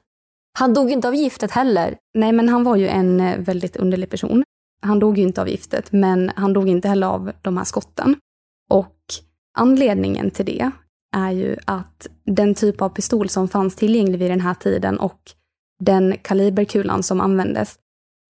Han 0.60 0.74
dog 0.74 0.92
inte 0.92 1.08
av 1.08 1.16
giftet 1.16 1.52
heller. 1.52 1.98
Nej, 2.14 2.32
men 2.32 2.50
han 2.50 2.64
var 2.64 2.76
ju 2.76 2.88
en 2.88 3.20
eh, 3.20 3.38
väldigt 3.38 3.76
underlig 3.76 4.10
person. 4.10 4.44
Han 4.82 5.00
dog 5.00 5.18
ju 5.18 5.24
inte 5.24 5.42
av 5.42 5.50
giftet, 5.50 5.92
men 5.92 6.32
han 6.36 6.54
dog 6.54 6.70
inte 6.70 6.88
heller 6.88 7.08
av 7.08 7.32
de 7.42 7.58
här 7.58 7.64
skotten. 7.64 8.16
Och 8.70 8.98
anledningen 9.58 10.32
till 10.32 10.46
det 10.46 10.72
är 11.16 11.32
ju 11.32 11.58
att 11.66 12.08
den 12.26 12.56
typ 12.56 12.82
av 12.82 12.90
pistol 12.90 13.30
som 13.30 13.48
fanns 13.48 13.76
tillgänglig 13.76 14.20
vid 14.20 14.32
den 14.32 14.42
här 14.42 14.54
tiden 14.54 15.00
och 15.00 15.32
den 15.80 16.18
kaliberkulan 16.22 17.04
som 17.04 17.22
användes, 17.22 17.80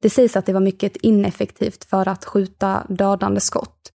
det 0.02 0.10
sägs 0.10 0.36
att 0.36 0.46
det 0.46 0.54
var 0.54 0.60
mycket 0.60 0.96
ineffektivt 0.98 1.84
för 1.84 2.08
att 2.08 2.26
skjuta 2.26 2.86
dödande 2.90 3.42
skott. 3.42 3.92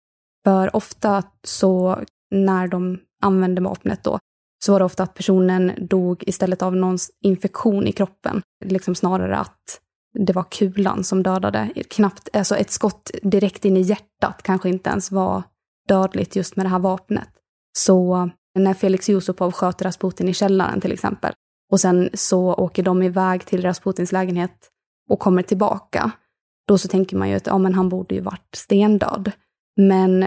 För 0.45 0.77
ofta 0.77 1.23
så 1.43 1.99
när 2.31 2.69
de 2.69 2.99
använde 3.23 3.61
vapnet 3.63 4.05
då, 4.05 4.19
så 4.65 4.73
var 4.73 4.79
det 4.79 4.85
ofta 4.85 5.03
att 5.03 5.15
personen 5.15 5.73
dog 5.79 6.25
istället 6.27 6.63
av 6.63 6.77
någon 6.77 6.99
infektion 7.21 7.87
i 7.87 7.93
kroppen. 7.93 8.43
Liksom 8.65 8.95
snarare 8.95 9.37
att 9.37 9.81
det 10.19 10.33
var 10.33 10.45
kulan 10.51 11.05
som 11.05 11.23
dödade. 11.23 11.73
Knappt, 11.91 12.29
alltså 12.33 12.57
ett 12.57 12.71
skott 12.71 13.11
direkt 13.23 13.65
in 13.65 13.77
i 13.77 13.81
hjärtat 13.81 14.43
kanske 14.43 14.69
inte 14.69 14.91
ens 14.91 15.11
var 15.11 15.43
dödligt 15.89 16.37
just 16.37 16.57
med 16.57 16.67
det 16.67 16.71
här 16.71 16.79
vapnet. 16.79 17.29
Så 17.79 18.31
när 18.59 18.75
Felix 18.75 19.09
Yusupov 19.09 19.53
sköt 19.53 19.83
Rasputin 19.83 20.29
i 20.29 20.35
källaren 20.35 20.81
till 20.81 20.93
exempel, 20.93 21.33
och 21.73 21.81
sen 21.81 22.11
så 22.15 22.55
åker 22.55 22.83
de 22.83 23.03
iväg 23.03 23.47
till 23.47 23.63
Rasputins 23.63 24.13
lägenhet 24.13 24.71
och 25.11 25.19
kommer 25.19 25.43
tillbaka, 25.43 26.11
då 26.69 26.79
så 26.79 26.89
tänker 26.89 27.17
man 27.17 27.29
ju 27.29 27.37
att 27.37 27.47
ja, 27.47 27.59
men 27.59 27.75
han 27.75 27.89
borde 27.89 28.15
ju 28.15 28.21
varit 28.21 28.55
stendöd. 28.57 29.33
Men 29.77 30.27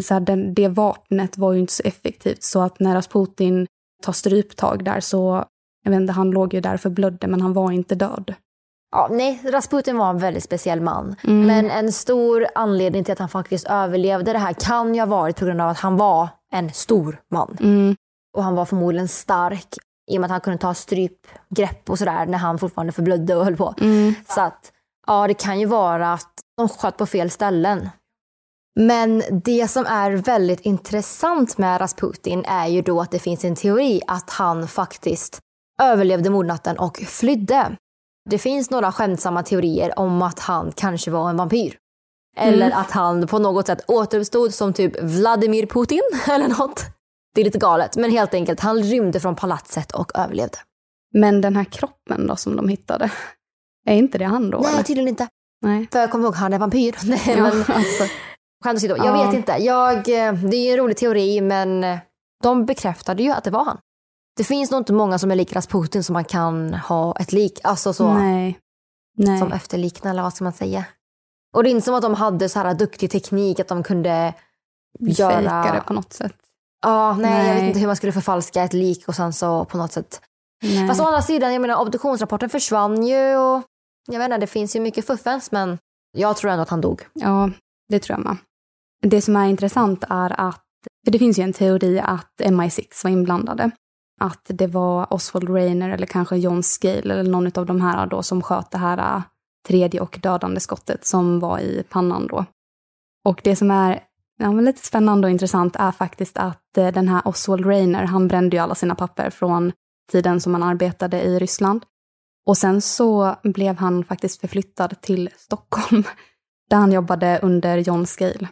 så 0.00 0.14
här, 0.14 0.20
den, 0.20 0.54
det 0.54 0.68
vapnet 0.68 1.38
var 1.38 1.52
ju 1.52 1.60
inte 1.60 1.72
så 1.72 1.82
effektivt, 1.82 2.42
så 2.42 2.60
att 2.60 2.80
när 2.80 2.94
Rasputin 2.94 3.66
tar 4.02 4.12
stryptag 4.12 4.84
där 4.84 5.00
så, 5.00 5.44
jag 5.84 5.90
vet 5.90 6.00
inte, 6.00 6.12
han 6.12 6.30
låg 6.30 6.54
ju 6.54 6.60
där 6.60 6.76
för 6.76 6.90
blödde, 6.90 7.26
men 7.26 7.40
han 7.40 7.52
var 7.52 7.70
inte 7.70 7.94
död. 7.94 8.34
Ja, 8.90 9.08
nej, 9.10 9.40
Rasputin 9.44 9.96
var 9.98 10.10
en 10.10 10.18
väldigt 10.18 10.44
speciell 10.44 10.80
man. 10.80 11.16
Mm. 11.24 11.46
Men 11.46 11.70
en 11.70 11.92
stor 11.92 12.46
anledning 12.54 13.04
till 13.04 13.12
att 13.12 13.18
han 13.18 13.28
faktiskt 13.28 13.66
överlevde 13.66 14.32
det 14.32 14.38
här 14.38 14.52
kan 14.52 14.94
ju 14.94 15.00
ha 15.00 15.06
varit 15.06 15.36
på 15.36 15.44
grund 15.44 15.60
av 15.60 15.68
att 15.68 15.78
han 15.78 15.96
var 15.96 16.28
en 16.52 16.72
stor 16.72 17.20
man. 17.30 17.56
Mm. 17.60 17.96
Och 18.36 18.44
han 18.44 18.54
var 18.54 18.64
förmodligen 18.64 19.08
stark 19.08 19.74
i 20.10 20.16
och 20.16 20.20
med 20.20 20.26
att 20.26 20.30
han 20.30 20.40
kunde 20.40 20.58
ta 20.58 20.74
strypgrepp 20.74 21.90
och 21.90 21.98
sådär 21.98 22.26
när 22.26 22.38
han 22.38 22.58
fortfarande 22.58 22.92
förblödde 22.92 23.36
och 23.36 23.44
höll 23.44 23.56
på. 23.56 23.74
Mm. 23.80 24.14
Så 24.28 24.40
att, 24.40 24.72
ja 25.06 25.26
det 25.26 25.34
kan 25.34 25.60
ju 25.60 25.66
vara 25.66 26.12
att 26.12 26.32
de 26.56 26.68
sköt 26.68 26.96
på 26.96 27.06
fel 27.06 27.30
ställen. 27.30 27.88
Men 28.80 29.22
det 29.44 29.68
som 29.70 29.86
är 29.86 30.10
väldigt 30.12 30.60
intressant 30.60 31.58
med 31.58 31.80
Rasputin 31.80 32.44
är 32.44 32.66
ju 32.66 32.82
då 32.82 33.00
att 33.00 33.10
det 33.10 33.18
finns 33.18 33.44
en 33.44 33.54
teori 33.56 34.00
att 34.06 34.30
han 34.30 34.68
faktiskt 34.68 35.38
överlevde 35.82 36.30
mordnatten 36.30 36.78
och 36.78 36.96
flydde. 36.98 37.76
Det 38.30 38.38
finns 38.38 38.70
några 38.70 38.92
skämtsamma 38.92 39.42
teorier 39.42 39.98
om 39.98 40.22
att 40.22 40.38
han 40.40 40.72
kanske 40.72 41.10
var 41.10 41.30
en 41.30 41.36
vampyr. 41.36 41.76
Eller 42.36 42.66
Mm. 42.66 42.78
att 42.78 42.90
han 42.90 43.26
på 43.26 43.38
något 43.38 43.66
sätt 43.66 43.84
återuppstod 43.88 44.54
som 44.54 44.72
typ 44.72 45.02
Vladimir 45.02 45.66
Putin 45.66 46.02
eller 46.30 46.48
något. 46.48 46.84
Det 47.34 47.40
är 47.40 47.44
lite 47.44 47.58
galet, 47.58 47.96
men 47.96 48.10
helt 48.10 48.34
enkelt, 48.34 48.60
han 48.60 48.82
rymde 48.82 49.20
från 49.20 49.36
palatset 49.36 49.92
och 49.92 50.12
överlevde. 50.18 50.58
Men 51.14 51.40
den 51.40 51.56
här 51.56 51.64
kroppen 51.64 52.26
då 52.26 52.36
som 52.36 52.56
de 52.56 52.68
hittade, 52.68 53.10
är 53.86 53.94
inte 53.94 54.18
det 54.18 54.24
han 54.24 54.50
då? 54.50 54.58
Nej, 54.58 54.72
eller? 54.74 54.82
tydligen 54.82 55.08
inte. 55.08 55.28
Nej. 55.62 55.88
För 55.92 55.98
jag 55.98 56.10
kommer 56.10 56.24
ihåg, 56.24 56.34
han 56.34 56.52
är 56.52 56.58
vampyr. 56.58 56.94
Nej, 57.04 57.20
Ja, 57.26 57.42
men 57.42 57.76
alltså. 57.76 58.04
Skämt 58.64 58.76
åsido, 58.76 58.96
jag 58.96 59.06
Ja. 59.06 59.24
vet 59.26 59.34
inte. 59.34 59.52
Jag, 59.52 59.96
eh, 59.96 60.32
det 60.32 60.56
är 60.56 60.72
en 60.72 60.76
rolig 60.76 60.96
teori, 60.96 61.40
men 61.40 61.84
eh, 61.84 61.98
de 62.42 62.66
bekräftade 62.66 63.22
ju 63.22 63.30
att 63.30 63.44
det 63.44 63.50
var 63.50 63.64
han. 63.64 63.78
Det 64.36 64.44
finns 64.44 64.70
nog 64.70 64.80
inte 64.80 64.92
många 64.92 65.18
som 65.18 65.30
är 65.30 65.34
lik 65.34 65.52
Rasputin 65.52 66.04
som 66.04 66.12
man 66.12 66.24
kan 66.24 66.74
ha 66.74 67.16
ett 67.16 67.32
lik, 67.32 67.60
alltså 67.64 67.92
så, 67.92 68.14
Nej. 68.14 68.58
Nej. 69.18 69.38
som 69.38 69.52
efterliknar, 69.52 70.10
eller 70.10 70.22
vad 70.22 70.34
ska 70.34 70.44
man 70.44 70.52
säga. 70.52 70.84
Och 71.56 71.62
det 71.62 71.68
är 71.68 71.70
inte 71.70 71.84
som 71.84 71.94
att 71.94 72.02
de 72.02 72.14
hade 72.14 72.48
så 72.48 72.58
här 72.58 72.74
duktig 72.74 73.10
teknik, 73.10 73.60
att 73.60 73.68
de 73.68 73.82
kunde 73.82 74.34
göra... 75.00 75.32
Fejka 75.32 75.72
det 75.74 75.80
på 75.86 75.92
något 75.92 76.12
sätt. 76.12 76.34
Ja, 76.82 77.14
nej, 77.14 77.30
jag 77.46 77.54
vet 77.54 77.56
Nej. 77.58 77.66
inte 77.68 77.78
hur 77.80 77.86
man 77.86 77.96
skulle 77.96 78.12
förfalska 78.12 78.62
ett 78.62 78.72
lik 78.72 79.08
och 79.08 79.14
sen 79.14 79.32
så 79.32 79.64
på 79.64 79.76
något 79.76 79.92
sätt. 79.92 80.20
Nej. 80.62 80.88
Fast 80.88 81.00
å 81.00 81.04
andra 81.04 81.22
sidan, 81.22 81.52
jag 81.52 81.60
menar 81.62 81.76
obduktionsrapporten 81.80 82.50
försvann 82.50 83.06
ju 83.06 83.36
och 83.36 83.62
jag 84.08 84.18
vet 84.18 84.24
inte, 84.24 84.38
det 84.38 84.46
finns 84.46 84.76
ju 84.76 84.80
mycket 84.80 85.06
fuffens 85.06 85.52
men 85.52 85.78
jag 86.12 86.36
tror 86.36 86.50
ändå 86.50 86.62
att 86.62 86.68
han 86.68 86.80
dog. 86.80 87.06
Ja, 87.12 87.50
det 87.88 87.98
tror 87.98 88.18
jag 88.18 88.24
med. 88.24 88.36
Det 89.02 89.20
som 89.20 89.36
är 89.36 89.48
intressant 89.48 90.04
är 90.10 90.40
att, 90.40 90.64
för 91.04 91.12
det 91.12 91.18
finns 91.18 91.38
ju 91.38 91.42
en 91.42 91.52
teori 91.52 92.00
att 92.00 92.32
MI6 92.40 93.04
var 93.04 93.10
inblandade. 93.10 93.70
Att 94.20 94.42
det 94.48 94.66
var 94.66 95.12
Oswald 95.12 95.48
Rainer 95.50 95.90
eller 95.90 96.06
kanske 96.06 96.36
John 96.36 96.62
Scale 96.62 97.14
eller 97.14 97.22
någon 97.22 97.50
av 97.54 97.66
de 97.66 97.80
här 97.80 98.06
då 98.06 98.22
som 98.22 98.42
sköt 98.42 98.70
det 98.70 98.78
här 98.78 99.16
äh, 99.16 99.22
tredje 99.68 100.00
och 100.00 100.18
dödande 100.22 100.60
skottet 100.60 101.06
som 101.06 101.40
var 101.40 101.58
i 101.58 101.84
pannan 101.88 102.26
då. 102.26 102.44
Och 103.24 103.40
det 103.44 103.56
som 103.56 103.70
är 103.70 104.00
ja, 104.38 104.52
men 104.52 104.64
lite 104.64 104.86
spännande 104.86 105.26
och 105.26 105.30
intressant 105.30 105.76
är 105.76 105.92
faktiskt 105.92 106.36
att 106.36 106.78
äh, 106.78 106.92
den 106.92 107.08
här 107.08 107.28
Oswald 107.28 107.66
Rainer, 107.66 108.04
han 108.04 108.28
brände 108.28 108.56
ju 108.56 108.62
alla 108.62 108.74
sina 108.74 108.94
papper 108.94 109.30
från 109.30 109.72
tiden 110.12 110.40
som 110.40 110.54
han 110.54 110.62
arbetade 110.62 111.22
i 111.22 111.38
Ryssland. 111.38 111.84
Och 112.46 112.56
sen 112.56 112.80
så 112.80 113.36
blev 113.42 113.76
han 113.76 114.04
faktiskt 114.04 114.40
förflyttad 114.40 115.00
till 115.00 115.30
Stockholm, 115.36 116.04
där 116.70 116.76
han 116.76 116.92
jobbade 116.92 117.40
under 117.42 117.78
John 117.78 118.06
Scale. 118.06 118.48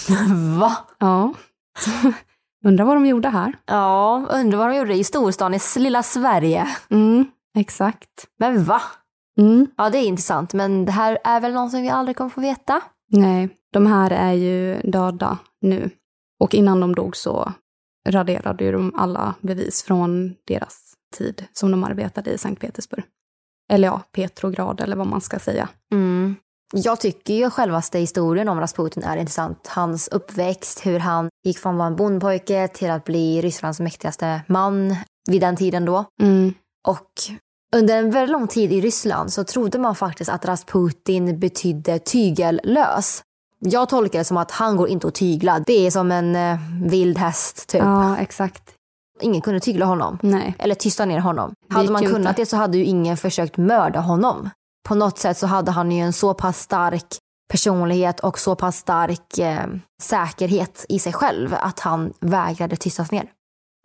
Va? 0.58 0.76
Ja. 0.98 1.34
Undrar 2.64 2.84
vad 2.84 2.96
de 2.96 3.06
gjorde 3.06 3.28
här. 3.28 3.58
Ja, 3.66 4.26
undrar 4.30 4.58
vad 4.58 4.68
de 4.68 4.76
gjorde 4.76 4.94
i 4.94 5.04
storstan 5.04 5.54
i 5.54 5.58
lilla 5.76 6.02
Sverige. 6.02 6.68
Mm, 6.90 7.26
exakt. 7.58 8.26
Men 8.38 8.64
va? 8.64 8.82
Mm. 9.38 9.66
Ja, 9.76 9.90
det 9.90 9.98
är 9.98 10.06
intressant 10.06 10.52
men 10.52 10.84
det 10.84 10.92
här 10.92 11.18
är 11.24 11.40
väl 11.40 11.52
någonting 11.52 11.82
vi 11.82 11.88
aldrig 11.88 12.16
kommer 12.16 12.30
få 12.30 12.40
veta. 12.40 12.80
Nej, 13.12 13.48
de 13.72 13.86
här 13.86 14.10
är 14.10 14.32
ju 14.32 14.80
döda 14.80 15.38
nu. 15.60 15.90
Och 16.40 16.54
innan 16.54 16.80
de 16.80 16.94
dog 16.94 17.16
så 17.16 17.52
raderade 18.08 18.64
ju 18.64 18.72
de 18.72 18.94
alla 18.96 19.34
bevis 19.40 19.82
från 19.82 20.34
deras 20.46 20.94
tid 21.16 21.46
som 21.52 21.70
de 21.70 21.84
arbetade 21.84 22.30
i 22.30 22.38
Sankt 22.38 22.60
Petersburg. 22.60 23.04
Eller 23.72 23.88
ja, 23.88 24.02
Petrograd 24.12 24.80
eller 24.80 24.96
vad 24.96 25.06
man 25.06 25.20
ska 25.20 25.38
säga. 25.38 25.68
Mm. 25.92 26.36
Jag 26.72 27.00
tycker 27.00 27.34
ju 27.34 27.50
självaste 27.50 27.98
historien 27.98 28.48
om 28.48 28.60
Rasputin 28.60 29.02
är 29.02 29.16
intressant. 29.16 29.66
Hans 29.66 30.08
uppväxt, 30.08 30.86
hur 30.86 30.98
han 30.98 31.28
gick 31.44 31.58
från 31.58 31.72
att 31.74 31.78
vara 31.78 31.86
en 31.86 31.96
bondpojke 31.96 32.68
till 32.68 32.90
att 32.90 33.04
bli 33.04 33.42
Rysslands 33.42 33.80
mäktigaste 33.80 34.40
man 34.46 34.96
vid 35.30 35.40
den 35.40 35.56
tiden 35.56 35.84
då. 35.84 36.04
Mm. 36.22 36.54
Och 36.88 37.10
under 37.76 37.98
en 37.98 38.10
väldigt 38.10 38.32
lång 38.32 38.48
tid 38.48 38.72
i 38.72 38.80
Ryssland 38.80 39.32
så 39.32 39.44
trodde 39.44 39.78
man 39.78 39.94
faktiskt 39.94 40.30
att 40.30 40.44
Rasputin 40.44 41.38
betydde 41.38 41.98
tygellös. 41.98 43.22
Jag 43.58 43.88
tolkar 43.88 44.18
det 44.18 44.24
som 44.24 44.36
att 44.36 44.50
han 44.50 44.76
går 44.76 44.88
inte 44.88 45.08
att 45.08 45.14
tygla. 45.14 45.58
Det 45.66 45.86
är 45.86 45.90
som 45.90 46.12
en 46.12 46.36
eh, 46.36 46.58
vild 46.82 47.18
häst 47.18 47.68
typ. 47.68 47.82
Ja, 47.82 48.16
exakt. 48.18 48.62
Ingen 49.20 49.40
kunde 49.40 49.60
tygla 49.60 49.86
honom. 49.86 50.18
Nej. 50.22 50.54
Eller 50.58 50.74
tysta 50.74 51.04
ner 51.04 51.18
honom. 51.18 51.54
Det 51.68 51.74
Hade 51.74 51.90
man 51.92 52.02
kunnat 52.02 52.30
inte. 52.30 52.42
det 52.42 52.46
så 52.46 52.56
hade 52.56 52.78
ju 52.78 52.84
ingen 52.84 53.16
försökt 53.16 53.56
mörda 53.56 54.00
honom. 54.00 54.50
På 54.88 54.94
något 54.94 55.18
sätt 55.18 55.38
så 55.38 55.46
hade 55.46 55.70
han 55.70 55.92
ju 55.92 56.00
en 56.00 56.12
så 56.12 56.34
pass 56.34 56.58
stark 56.60 57.06
personlighet 57.52 58.20
och 58.20 58.38
så 58.38 58.54
pass 58.56 58.76
stark 58.76 59.38
eh, 59.38 59.66
säkerhet 60.02 60.86
i 60.88 60.98
sig 60.98 61.12
själv 61.12 61.54
att 61.60 61.80
han 61.80 62.12
vägrade 62.20 62.76
tystas 62.76 63.10
ner. 63.10 63.30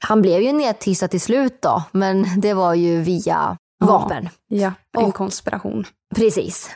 Han 0.08 0.22
blev 0.22 0.42
ju 0.42 0.52
nedtystad 0.54 1.08
till 1.08 1.22
slut 1.22 1.62
då, 1.62 1.84
men 1.92 2.42
det 2.42 2.54
var 2.54 2.74
ju 2.74 3.02
via 3.02 3.58
vapen. 3.86 4.30
Ja, 4.48 4.74
en 4.98 5.06
Och- 5.06 5.14
konspiration. 5.16 5.86
Precis. 6.16 6.70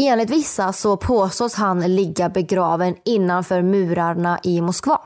Enligt 0.00 0.30
vissa 0.30 0.72
så 0.72 0.96
påstås 0.96 1.54
han 1.54 1.94
ligga 1.96 2.28
begraven 2.28 2.96
innanför 3.04 3.62
murarna 3.62 4.40
i 4.42 4.60
Moskva. 4.60 5.00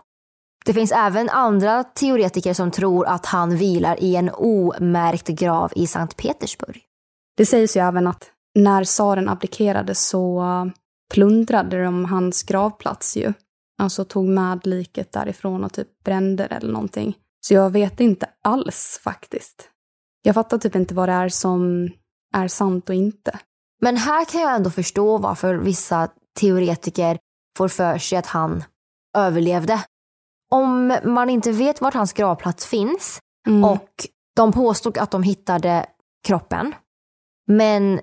Det 0.65 0.75
finns 0.75 0.93
även 0.93 1.29
andra 1.29 1.85
teoretiker 1.85 2.55
som 2.55 2.71
tror 2.71 3.07
att 3.07 3.27
han 3.27 3.57
vilar 3.57 4.03
i 4.03 4.17
en 4.17 4.31
omärkt 4.35 5.29
grav 5.29 5.73
i 5.77 5.87
Sankt 5.87 6.17
Petersburg. 6.17 6.83
Det 7.37 7.47
sägs 7.47 7.77
ju 7.77 7.81
även 7.81 8.07
att 8.07 8.31
när 8.55 8.85
tsaren 8.85 9.29
abdikerade 9.29 9.95
så 9.95 10.45
plundrade 11.15 11.85
de 11.85 12.05
hans 12.05 12.43
gravplats 12.43 13.17
ju. 13.17 13.33
Alltså 13.79 14.05
tog 14.05 14.25
med 14.29 14.67
liket 14.67 15.13
därifrån 15.13 15.65
och 15.65 15.73
typ 15.73 16.05
brände 16.05 16.47
det 16.47 16.55
eller 16.55 16.73
någonting. 16.73 17.17
Så 17.41 17.55
jag 17.55 17.71
vet 17.71 18.01
inte 18.01 18.27
alls 18.43 19.01
faktiskt. 19.05 19.69
Jag 20.23 20.35
fattar 20.35 20.59
typ 20.59 20.77
inte 20.77 20.95
vad 20.95 21.09
det 21.09 21.13
är 21.13 21.29
som 21.29 21.91
är 22.35 22.49
sant 22.49 22.89
och 22.89 22.95
inte. 22.95 23.39
Men 23.81 23.97
här 23.97 24.25
kan 24.25 24.41
jag 24.41 24.55
ändå 24.55 24.71
förstå 24.71 25.19
varför 25.19 25.55
vissa 25.55 26.09
teoretiker 26.41 27.19
får 27.59 27.69
för 27.69 27.99
sig 27.99 28.19
att 28.19 28.27
han 28.27 28.65
överlevde. 29.17 29.85
Om 30.51 30.99
man 31.05 31.31
inte 31.31 31.53
vet 31.53 31.81
vart 31.81 31.95
hans 31.95 32.13
gravplats 32.13 32.67
finns 32.67 33.19
Mm. 33.47 33.65
och 33.65 33.89
de 34.37 34.53
påstod 34.53 34.99
att 34.99 35.11
de 35.11 35.23
hittade 35.23 35.87
kroppen. 36.27 36.75
Men 37.47 38.01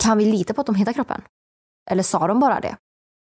kan 0.00 0.18
vi 0.18 0.24
lita 0.24 0.54
på 0.54 0.60
att 0.60 0.66
de 0.66 0.74
hittade 0.74 0.94
kroppen? 0.94 1.22
Eller 1.90 2.02
sa 2.02 2.26
de 2.26 2.40
bara 2.40 2.60
det? 2.60 2.76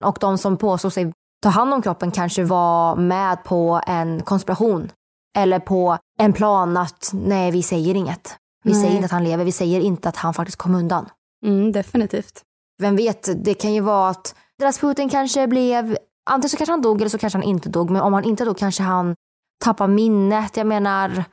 Och 0.03 0.17
de 0.21 0.37
som 0.37 0.57
påstod 0.57 0.93
sig 0.93 1.13
ta 1.43 1.49
hand 1.49 1.73
om 1.73 1.81
kroppen 1.81 2.11
kanske 2.11 2.43
var 2.43 2.95
med 2.95 3.43
på 3.43 3.81
en 3.87 4.21
konspiration. 4.23 4.91
Eller 5.37 5.59
på 5.59 5.97
en 6.19 6.33
plan 6.33 6.77
att 6.77 7.11
nej, 7.13 7.51
vi 7.51 7.63
säger 7.63 7.95
inget. 7.95 8.37
Vi 8.63 8.71
Nej. 8.71 8.81
säger 8.81 8.95
inte 8.95 9.05
att 9.05 9.11
han 9.11 9.23
lever, 9.23 9.45
vi 9.45 9.51
säger 9.51 9.81
inte 9.81 10.09
att 10.09 10.15
han 10.15 10.33
faktiskt 10.33 10.57
kom 10.57 10.75
undan. 10.75 11.09
Mm, 11.45 11.71
definitivt. 11.71 12.41
Vem 12.81 12.95
vet, 12.95 13.43
det 13.45 13.53
kan 13.53 13.73
ju 13.73 13.81
vara 13.81 14.09
att 14.09 14.35
Rasputin 14.61 15.09
kanske 15.09 15.47
blev, 15.47 15.97
antingen 16.29 16.49
så 16.49 16.57
kanske 16.57 16.73
han 16.73 16.81
dog 16.81 17.01
eller 17.01 17.09
så 17.09 17.17
kanske 17.17 17.37
han 17.37 17.43
inte 17.43 17.69
dog. 17.69 17.89
Men 17.89 18.01
om 18.01 18.13
han 18.13 18.23
inte 18.23 18.45
dog 18.45 18.57
kanske 18.57 18.83
han 18.83 19.15
tappar 19.63 19.87
minnet. 19.87 20.57
Jag 20.57 20.67
menar, 20.67 21.23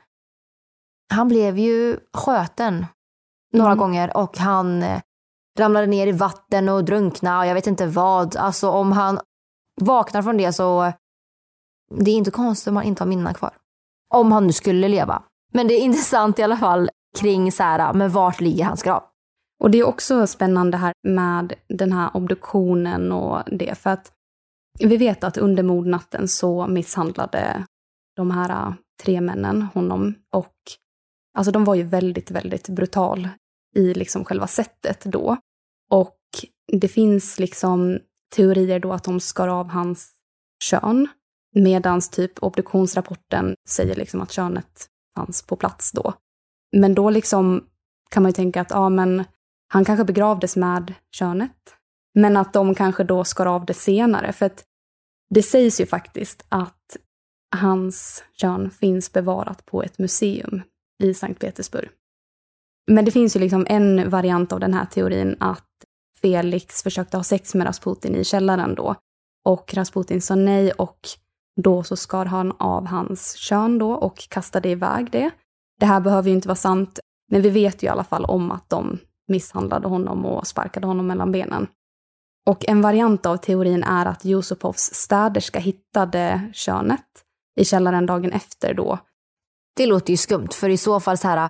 han 1.13 1.27
blev 1.27 1.57
ju 1.57 1.97
sköten 2.13 2.85
några 3.53 3.71
Mm. 3.71 3.77
gånger 3.79 4.17
och 4.17 4.37
han 4.37 4.83
eh, 4.83 5.01
ramlade 5.59 5.87
ner 5.87 6.07
i 6.07 6.11
vatten 6.11 6.69
och 6.69 6.85
drunknade 6.85 7.39
och 7.39 7.45
jag 7.45 7.53
vet 7.53 7.67
inte 7.67 7.87
vad. 7.87 8.35
Alltså 8.35 8.69
om 8.69 8.91
han 8.91 9.19
vaknar 9.81 10.21
från 10.21 10.37
det 10.37 10.53
så 10.53 10.93
det 11.95 12.11
är 12.11 12.15
inte 12.15 12.31
konstigt 12.31 12.67
om 12.67 12.75
han 12.75 12.85
inte 12.85 13.03
har 13.03 13.07
minnen 13.07 13.33
kvar. 13.33 13.53
Om 14.13 14.31
han 14.31 14.47
nu 14.47 14.53
skulle 14.53 14.87
leva. 14.87 15.23
Men 15.53 15.67
det 15.67 15.73
är 15.73 15.81
intressant 15.81 16.39
i 16.39 16.43
alla 16.43 16.57
fall 16.57 16.89
kring 17.17 17.51
så 17.51 17.63
här, 17.63 17.93
men 17.93 18.09
vart 18.09 18.41
ligger 18.41 18.65
hans 18.65 18.83
grav? 18.83 19.03
Och 19.63 19.71
det 19.71 19.77
är 19.77 19.87
också 19.87 20.27
spännande 20.27 20.77
här 20.77 20.93
med 21.07 21.53
den 21.69 21.91
här 21.91 22.09
obduktionen 22.13 23.11
och 23.11 23.43
det. 23.45 23.77
För 23.77 23.89
att 23.89 24.11
vi 24.79 24.97
vet 24.97 25.23
att 25.23 25.37
under 25.37 25.63
mordnatten 25.63 26.27
så 26.27 26.67
misshandlade 26.67 27.65
de 28.15 28.31
här 28.31 28.73
tre 29.03 29.21
männen 29.21 29.61
honom. 29.61 30.15
Och 30.35 30.55
alltså 31.37 31.51
de 31.51 31.65
var 31.65 31.75
ju 31.75 31.83
väldigt, 31.83 32.31
väldigt 32.31 32.69
brutal 32.69 33.29
i 33.75 33.93
liksom 33.93 34.25
själva 34.25 34.47
sättet 34.47 35.03
då. 35.03 35.37
Och 35.89 36.19
det 36.71 36.87
finns 36.87 37.39
liksom 37.39 37.99
teorier 38.35 38.79
då 38.79 38.93
att 38.93 39.03
de 39.03 39.19
skar 39.19 39.47
av 39.47 39.69
hans 39.69 40.11
kön. 40.63 41.07
Medans 41.55 42.09
typ 42.09 42.43
obduktionsrapporten 42.43 43.55
säger 43.69 43.95
liksom 43.95 44.21
att 44.21 44.31
könet 44.31 44.87
fanns 45.15 45.41
på 45.41 45.55
plats 45.55 45.91
då. 45.91 46.13
Men 46.77 46.95
då 46.95 47.09
liksom 47.09 47.65
kan 48.09 48.23
man 48.23 48.29
ju 48.29 48.33
tänka 48.33 48.61
att 48.61 48.71
ja 48.71 48.89
men 48.89 49.23
han 49.67 49.85
kanske 49.85 50.05
begravdes 50.05 50.55
med 50.55 50.93
könet. 51.11 51.75
Men 52.15 52.37
att 52.37 52.53
de 52.53 52.75
kanske 52.75 53.03
då 53.03 53.23
skar 53.23 53.45
av 53.45 53.65
det 53.65 53.73
senare. 53.73 54.33
För 54.33 54.45
att 54.45 54.63
det 55.29 55.43
sägs 55.43 55.81
ju 55.81 55.85
faktiskt 55.85 56.45
att 56.49 56.97
hans 57.55 58.23
kön 58.33 58.71
finns 58.71 59.13
bevarat 59.13 59.65
på 59.65 59.83
ett 59.83 59.97
museum 59.97 60.61
i 61.03 61.13
Sankt 61.13 61.41
Petersburg. 61.41 61.89
Men 62.89 63.05
det 63.05 63.11
finns 63.11 63.35
ju 63.35 63.39
liksom 63.39 63.65
en 63.69 64.09
variant 64.09 64.51
av 64.51 64.59
den 64.59 64.73
här 64.73 64.85
teorin 64.85 65.35
att 65.39 65.65
Felix 66.21 66.83
försökte 66.83 67.17
ha 67.17 67.23
sex 67.23 67.55
med 67.55 67.67
Rasputin 67.67 68.15
i 68.15 68.23
källaren 68.23 68.75
då. 68.75 68.95
Och 69.45 69.73
Rasputin 69.73 70.21
sa 70.21 70.35
nej 70.35 70.71
och 70.71 70.99
då 71.61 71.83
så 71.83 71.95
skar 71.95 72.25
han 72.25 72.51
av 72.59 72.85
hans 72.85 73.35
kön 73.35 73.77
då 73.77 73.91
och 73.91 74.29
kastade 74.29 74.69
iväg 74.69 75.11
det. 75.11 75.31
Det 75.79 75.85
här 75.85 75.99
behöver 75.99 76.29
ju 76.29 76.35
inte 76.35 76.47
vara 76.47 76.55
sant, 76.55 76.99
men 77.31 77.41
vi 77.41 77.49
vet 77.49 77.83
ju 77.83 77.87
i 77.87 77.89
alla 77.89 78.03
fall 78.03 78.25
om 78.25 78.51
att 78.51 78.69
de 78.69 78.97
misshandlade 79.27 79.87
honom 79.87 80.25
och 80.25 80.47
sparkade 80.47 80.87
honom 80.87 81.07
mellan 81.07 81.31
benen. 81.31 81.67
Och 82.49 82.69
en 82.69 82.81
variant 82.81 83.25
av 83.25 83.37
teorin 83.37 83.83
är 83.83 84.05
att 84.05 84.25
Jusupovs 84.25 84.89
städerska 84.93 85.59
hittade 85.59 86.49
könet 86.53 87.05
i 87.59 87.65
källaren 87.65 88.05
dagen 88.05 88.31
efter 88.31 88.73
då. 88.73 88.99
Det 89.75 89.85
låter 89.85 90.11
ju 90.11 90.17
skumt, 90.17 90.49
för 90.53 90.69
i 90.69 90.77
så 90.77 90.99
fall 90.99 91.17
så 91.17 91.27
här, 91.27 91.49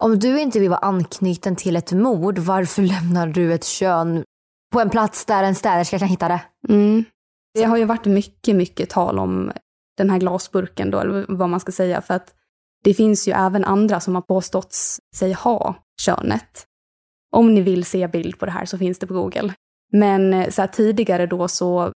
om 0.00 0.18
du 0.18 0.40
inte 0.40 0.60
vill 0.60 0.70
vara 0.70 0.78
anknuten 0.78 1.56
till 1.56 1.76
ett 1.76 1.92
mord, 1.92 2.38
varför 2.38 2.82
lämnar 2.94 3.26
du 3.26 3.54
ett 3.54 3.64
kön 3.64 4.24
på 4.72 4.80
en 4.80 4.90
plats 4.90 5.24
där 5.24 5.44
en 5.44 5.54
städerska 5.54 5.98
kan 5.98 6.08
hitta 6.08 6.28
det? 6.28 6.40
Mm. 6.68 7.04
Det 7.54 7.64
har 7.64 7.76
ju 7.76 7.84
varit 7.84 8.06
mycket, 8.06 8.56
mycket 8.56 8.90
tal 8.90 9.18
om 9.18 9.52
den 9.96 10.10
här 10.10 10.18
glasburken 10.18 10.90
då, 10.90 10.98
eller 10.98 11.26
vad 11.28 11.48
man 11.48 11.60
ska 11.60 11.72
säga, 11.72 12.00
för 12.00 12.14
att 12.14 12.34
det 12.84 12.94
finns 12.94 13.28
ju 13.28 13.32
även 13.32 13.64
andra 13.64 14.00
som 14.00 14.14
har 14.14 14.22
påstått 14.22 14.74
sig 15.16 15.32
ha 15.32 15.74
könet. 16.00 16.66
Om 17.32 17.54
ni 17.54 17.60
vill 17.60 17.84
se 17.84 18.08
bild 18.08 18.38
på 18.38 18.46
det 18.46 18.52
här 18.52 18.64
så 18.64 18.78
finns 18.78 18.98
det 18.98 19.06
på 19.06 19.14
Google. 19.14 19.54
Men 19.92 20.34
eh, 20.34 20.50
så 20.50 20.62
här, 20.62 20.68
tidigare 20.68 21.26
då 21.26 21.48
så 21.48 21.92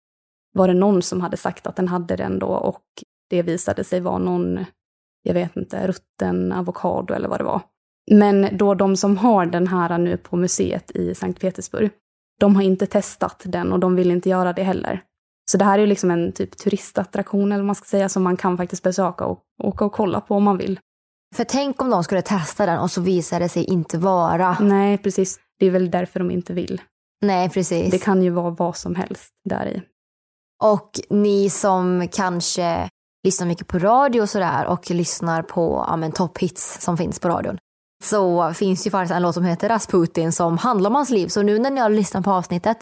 var 0.52 0.68
det 0.68 0.74
någon 0.74 1.02
som 1.02 1.20
hade 1.20 1.36
sagt 1.36 1.66
att 1.66 1.76
den 1.76 1.88
hade 1.88 2.16
den 2.16 2.38
då 2.38 2.46
och 2.46 2.84
det 3.30 3.42
visade 3.42 3.84
sig 3.84 4.00
vara 4.00 4.18
någon, 4.18 4.64
jag 5.22 5.34
vet 5.34 5.56
inte, 5.56 5.86
rutten 5.86 6.52
avokado 6.52 7.14
eller 7.14 7.28
vad 7.28 7.40
det 7.40 7.44
var. 7.44 7.60
Men 8.10 8.56
då 8.56 8.74
de 8.74 8.96
som 8.96 9.16
har 9.16 9.46
den 9.46 9.66
här 9.66 9.98
nu 9.98 10.16
på 10.16 10.36
museet 10.36 10.90
i 10.90 11.14
Sankt 11.14 11.40
Petersburg, 11.40 11.90
de 12.40 12.56
har 12.56 12.62
inte 12.62 12.86
testat 12.86 13.42
den 13.44 13.72
och 13.72 13.80
de 13.80 13.96
vill 13.96 14.10
inte 14.10 14.28
göra 14.28 14.52
det 14.52 14.62
heller. 14.62 15.02
Så 15.50 15.58
det 15.58 15.64
här 15.64 15.78
är 15.78 15.86
liksom 15.86 16.10
en 16.10 16.32
typ 16.32 16.56
turistattraktion 16.56 17.52
eller 17.52 17.62
vad 17.62 17.66
man 17.66 17.74
ska 17.74 17.84
säga 17.84 18.08
som 18.08 18.22
man 18.22 18.36
kan 18.36 18.56
faktiskt 18.56 18.82
besöka 18.82 19.24
och 19.24 19.40
åka 19.62 19.84
och 19.84 19.92
kolla 19.92 20.20
på 20.20 20.34
om 20.34 20.42
man 20.42 20.58
vill. 20.58 20.80
För 21.36 21.44
tänk 21.44 21.82
om 21.82 21.90
de 21.90 22.04
skulle 22.04 22.22
testa 22.22 22.66
den 22.66 22.78
och 22.78 22.90
så 22.90 23.00
visar 23.00 23.40
det 23.40 23.48
sig 23.48 23.64
inte 23.64 23.98
vara... 23.98 24.56
Nej, 24.60 24.98
precis. 24.98 25.40
Det 25.58 25.66
är 25.66 25.70
väl 25.70 25.90
därför 25.90 26.20
de 26.20 26.30
inte 26.30 26.52
vill. 26.52 26.80
Nej, 27.22 27.50
precis. 27.50 27.90
Det 27.90 27.98
kan 27.98 28.22
ju 28.22 28.30
vara 28.30 28.50
vad 28.50 28.76
som 28.76 28.94
helst 28.94 29.28
där 29.48 29.66
i. 29.66 29.82
Och 30.62 31.00
ni 31.10 31.50
som 31.50 32.08
kanske 32.12 32.88
lyssnar 33.24 33.46
mycket 33.46 33.66
på 33.66 33.78
radio 33.78 34.20
och 34.20 34.28
sådär 34.28 34.66
och 34.66 34.90
lyssnar 34.90 35.42
på 35.42 35.84
ja, 35.88 35.96
men, 35.96 36.12
topphits 36.12 36.80
som 36.80 36.96
finns 36.96 37.20
på 37.20 37.28
radion. 37.28 37.58
Så 38.04 38.54
finns 38.54 38.86
ju 38.86 38.90
faktiskt 38.90 39.14
en 39.14 39.22
låt 39.22 39.34
som 39.34 39.44
heter 39.44 39.68
Rasputin 39.68 40.32
som 40.32 40.58
handlar 40.58 40.90
om 40.90 40.94
hans 40.94 41.10
liv. 41.10 41.28
Så 41.28 41.42
nu 41.42 41.58
när 41.58 41.70
ni 41.70 41.80
har 41.80 41.90
lyssnat 41.90 42.24
på 42.24 42.30
avsnittet 42.30 42.78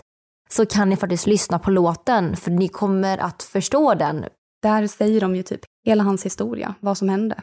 så 0.50 0.66
kan 0.66 0.88
ni 0.88 0.96
faktiskt 0.96 1.26
lyssna 1.26 1.58
på 1.58 1.70
låten 1.70 2.36
för 2.36 2.50
ni 2.50 2.68
kommer 2.68 3.18
att 3.18 3.42
förstå 3.42 3.94
den. 3.94 4.24
Där 4.62 4.86
säger 4.86 5.20
de 5.20 5.36
ju 5.36 5.42
typ 5.42 5.60
hela 5.86 6.04
hans 6.04 6.26
historia, 6.26 6.74
vad 6.80 6.98
som 6.98 7.08
hände. 7.08 7.42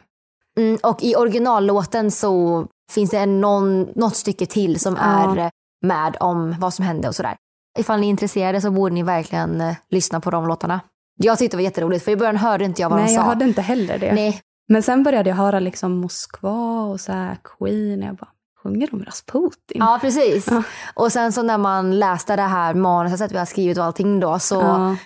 Mm, 0.58 0.78
och 0.82 1.02
i 1.02 1.16
originallåten 1.16 2.10
så 2.10 2.66
finns 2.92 3.10
det 3.10 3.26
någon, 3.26 3.82
något 3.82 4.16
stycke 4.16 4.46
till 4.46 4.80
som 4.80 4.96
ja. 5.00 5.02
är 5.02 5.50
med 5.86 6.16
om 6.20 6.54
vad 6.58 6.74
som 6.74 6.84
hände 6.84 7.08
och 7.08 7.14
sådär. 7.14 7.36
Ifall 7.78 8.00
ni 8.00 8.06
är 8.06 8.10
intresserade 8.10 8.60
så 8.60 8.70
borde 8.70 8.94
ni 8.94 9.02
verkligen 9.02 9.60
eh, 9.60 9.76
lyssna 9.90 10.20
på 10.20 10.30
de 10.30 10.46
låtarna. 10.46 10.80
Jag 11.18 11.38
tyckte 11.38 11.56
det 11.56 11.58
var 11.58 11.64
jätteroligt 11.64 12.04
för 12.04 12.12
i 12.12 12.16
början 12.16 12.36
hörde 12.36 12.64
inte 12.64 12.82
jag 12.82 12.90
vad 12.90 12.98
Nej, 12.98 13.06
de 13.06 13.14
sa. 13.14 13.20
Nej, 13.20 13.26
jag 13.26 13.34
hörde 13.34 13.44
inte 13.44 13.62
heller 13.62 13.98
det. 13.98 14.14
Nej. 14.14 14.40
Men 14.68 14.82
sen 14.82 15.02
började 15.02 15.30
jag 15.30 15.36
höra 15.36 15.60
liksom 15.60 15.92
Moskva 15.92 16.82
och 16.82 17.00
så 17.00 17.12
här 17.12 17.38
Queen. 17.58 18.02
Och 18.02 18.08
jag 18.08 18.16
bara, 18.16 18.28
sjunger 18.62 18.88
de 18.90 19.04
Rasputin? 19.04 19.76
Ja, 19.78 19.98
precis. 20.00 20.46
Ja. 20.50 20.62
Och 20.94 21.12
sen 21.12 21.32
så 21.32 21.42
när 21.42 21.58
man 21.58 21.98
läste 21.98 22.36
det 22.36 22.42
här 22.42 22.74
manuset 22.74 23.32
vi 23.32 23.38
har 23.38 23.44
skrivit 23.44 23.78
och 23.78 23.84
allting 23.84 24.20
då 24.20 24.38
så 24.38 24.54
ja. 24.54 24.96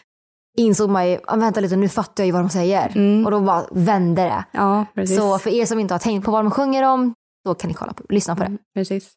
insåg 0.57 0.91
man 0.91 1.09
ju, 1.11 1.19
vänta 1.37 1.61
lite 1.61 1.77
nu 1.77 1.89
fattar 1.89 2.23
jag 2.23 2.27
ju 2.27 2.33
vad 2.33 2.43
de 2.43 2.51
säger. 2.51 2.93
Mm. 2.97 3.25
Och 3.25 3.31
då 3.31 3.41
bara 3.41 3.65
vände 3.71 4.23
det. 4.23 4.45
Ja, 4.53 4.87
precis. 4.95 5.17
Så 5.17 5.39
för 5.39 5.51
er 5.51 5.67
som 5.67 5.79
inte 5.79 5.95
har 5.95 5.99
tänkt 5.99 6.25
på 6.25 6.31
vad 6.31 6.45
de 6.45 6.51
sjunger 6.51 6.83
om, 6.83 7.15
då 7.45 7.55
kan 7.55 7.69
ni 7.69 7.75
kolla 7.75 7.93
på, 7.93 8.05
lyssna 8.09 8.37
på 8.37 8.41
det. 8.41 8.47
Mm, 8.47 8.59
precis. 8.75 9.13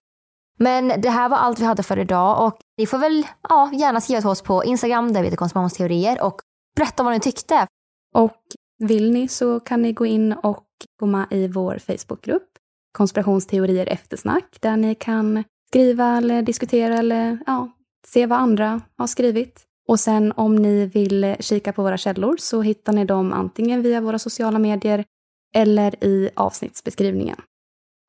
Men 0.60 1.02
det 1.02 1.10
här 1.10 1.30
var 1.30 1.38
allt 1.38 1.60
vi 1.60 1.66
hade 1.66 1.84
för 1.84 2.00
idag 2.00 2.46
och 2.46 2.58
ni 2.78 2.86
får 2.86 2.98
väl 2.98 3.28
ja, 3.50 3.70
gärna 3.74 4.02
skriva 4.02 4.22
till 4.22 4.30
oss 4.30 4.42
på 4.42 4.64
Instagram 4.64 5.14
där 5.14 5.22
vi 5.22 5.28
heter 5.28 5.38
konspirationsteorier 5.38 6.22
och 6.22 6.42
berätta 6.76 7.04
vad 7.04 7.14
ni 7.14 7.20
tyckte. 7.20 7.68
Och 8.14 8.38
vill 8.88 9.12
ni 9.12 9.28
så 9.28 9.60
kan 9.60 9.82
ni 9.82 9.94
gå 9.94 10.06
in 10.06 10.34
och 10.34 10.68
med 11.02 11.28
i 11.30 11.48
vår 11.48 11.78
Facebookgrupp 11.78 12.50
konspirationsteorier 12.94 13.86
eftersnack 13.86 14.58
där 14.60 14.78
ni 14.78 14.96
kan 14.96 15.44
skriva 15.70 16.18
eller 16.18 16.42
diskutera 16.42 16.98
eller 16.98 17.38
ja, 17.46 17.70
se 18.08 18.26
vad 18.26 18.40
andra 18.40 18.82
har 18.98 19.08
skrivit. 19.08 19.62
Och 19.88 20.00
sen 20.00 20.32
om 20.32 20.56
ni 20.56 20.86
vill 20.86 21.36
kika 21.40 21.74
på 21.74 21.84
våra 21.84 21.98
källor 21.98 22.38
så 22.40 22.62
hittar 22.62 22.94
ni 22.94 23.06
dem 23.06 23.34
antingen 23.34 23.82
via 23.82 24.02
våra 24.02 24.20
sociala 24.20 24.60
medier 24.60 25.06
eller 25.56 26.04
i 26.04 26.30
avsnittsbeskrivningen. 26.36 27.38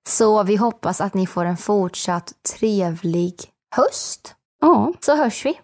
Så 0.09 0.43
vi 0.43 0.57
hoppas 0.57 1.01
att 1.01 1.15
ni 1.15 1.27
får 1.27 1.45
en 1.45 1.57
fortsatt 1.57 2.33
trevlig 2.59 3.35
höst. 3.77 4.35
Ja. 4.61 4.93
Så 5.01 5.17
hörs 5.17 5.47
vi. 5.47 5.61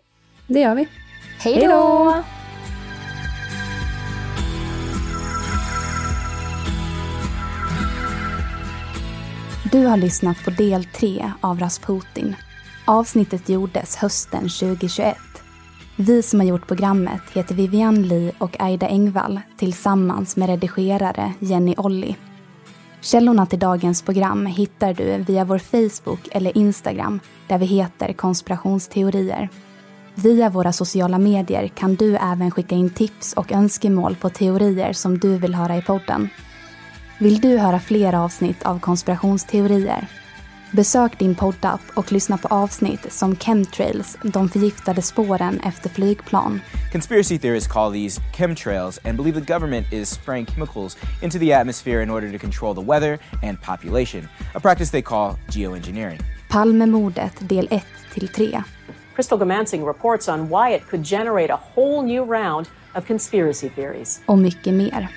Det 0.46 0.60
gör 0.60 0.74
vi. 0.74 0.88
Hej 1.38 1.66
då! 1.66 2.22
Du 9.72 9.86
har 9.86 9.96
lyssnat 9.96 10.44
på 10.44 10.50
del 10.50 10.84
3 10.84 11.32
av 11.40 11.60
Rasputin. 11.60 12.36
Avsnittet 12.84 13.48
gjordes 13.48 13.96
hösten 13.96 14.42
2021. 14.48 15.16
Vi 15.96 16.22
som 16.22 16.40
har 16.40 16.46
gjort 16.46 16.66
programmet 16.66 17.22
heter 17.32 17.54
Vivian 17.54 18.02
Lee 18.02 18.32
och 18.38 18.56
Aida 18.60 18.88
Engvall 18.88 19.40
tillsammans 19.56 20.36
med 20.36 20.48
redigerare 20.48 21.32
Jenny 21.38 21.74
Olli. 21.78 22.16
Källorna 23.00 23.46
till 23.46 23.58
dagens 23.58 24.02
program 24.02 24.46
hittar 24.46 24.94
du 24.94 25.16
via 25.18 25.44
vår 25.44 25.58
Facebook 25.58 26.28
eller 26.32 26.58
Instagram 26.58 27.20
där 27.48 27.58
vi 27.58 27.66
heter 27.66 28.12
konspirationsteorier. 28.12 29.48
Via 30.14 30.50
våra 30.50 30.72
sociala 30.72 31.18
medier 31.18 31.68
kan 31.68 31.94
du 31.94 32.16
även 32.16 32.50
skicka 32.50 32.74
in 32.74 32.90
tips 32.90 33.32
och 33.32 33.52
önskemål 33.52 34.16
på 34.16 34.28
teorier 34.28 34.92
som 34.92 35.18
du 35.18 35.38
vill 35.38 35.54
höra 35.54 35.76
i 35.76 35.82
podden. 35.82 36.28
Vill 37.22 37.40
du 37.40 37.58
höra 37.58 37.78
fler 37.78 38.14
avsnitt 38.14 38.62
av 38.62 38.80
konspirationsteorier? 38.80 40.06
Besök 40.70 41.18
din 41.18 41.34
poddapp 41.34 41.80
och 41.94 42.12
lyssna 42.12 42.38
på 42.38 42.48
avsnitt 42.48 43.12
som 43.12 43.36
Chemtrails, 43.36 44.18
de 44.22 44.48
förgiftade 44.48 45.02
spåren 45.02 45.60
efter 45.60 45.88
flygplan. 45.88 46.60
Conspiracy 46.92 47.38
theorists 47.38 47.72
call 47.72 47.92
these 47.92 48.20
chemtrails 48.36 48.98
and 49.04 49.16
believe 49.16 49.40
the 49.40 49.52
government 49.54 49.92
is 49.92 50.08
spraying 50.08 50.46
chemicals 50.46 50.98
into 51.22 51.38
the 51.38 51.52
atmosphere 51.52 52.02
in 52.02 52.10
order 52.10 52.32
to 52.32 52.38
control 52.38 52.74
the 52.74 52.86
weather 52.86 53.18
and 53.48 53.62
population, 53.62 54.28
a 54.54 54.60
practice 54.60 54.90
they 54.90 55.02
call 55.02 55.34
geoengineering. 55.50 56.20
Palmemordet 56.50 57.48
del 57.48 57.68
1 57.70 57.82
till 58.14 58.28
3. 58.28 58.62
Crystal 59.14 59.38
Gamansing 59.38 59.86
reports 59.86 60.28
on 60.28 60.48
why 60.48 60.74
it 60.74 60.82
could 60.90 61.04
generate 61.06 61.52
a 61.52 61.60
whole 61.74 62.02
new 62.02 62.24
round 62.24 62.66
of 62.94 63.06
conspiracy 63.06 63.68
theories. 63.68 64.20
Och 64.26 64.38
mycket 64.38 64.74
mer. 64.74 65.08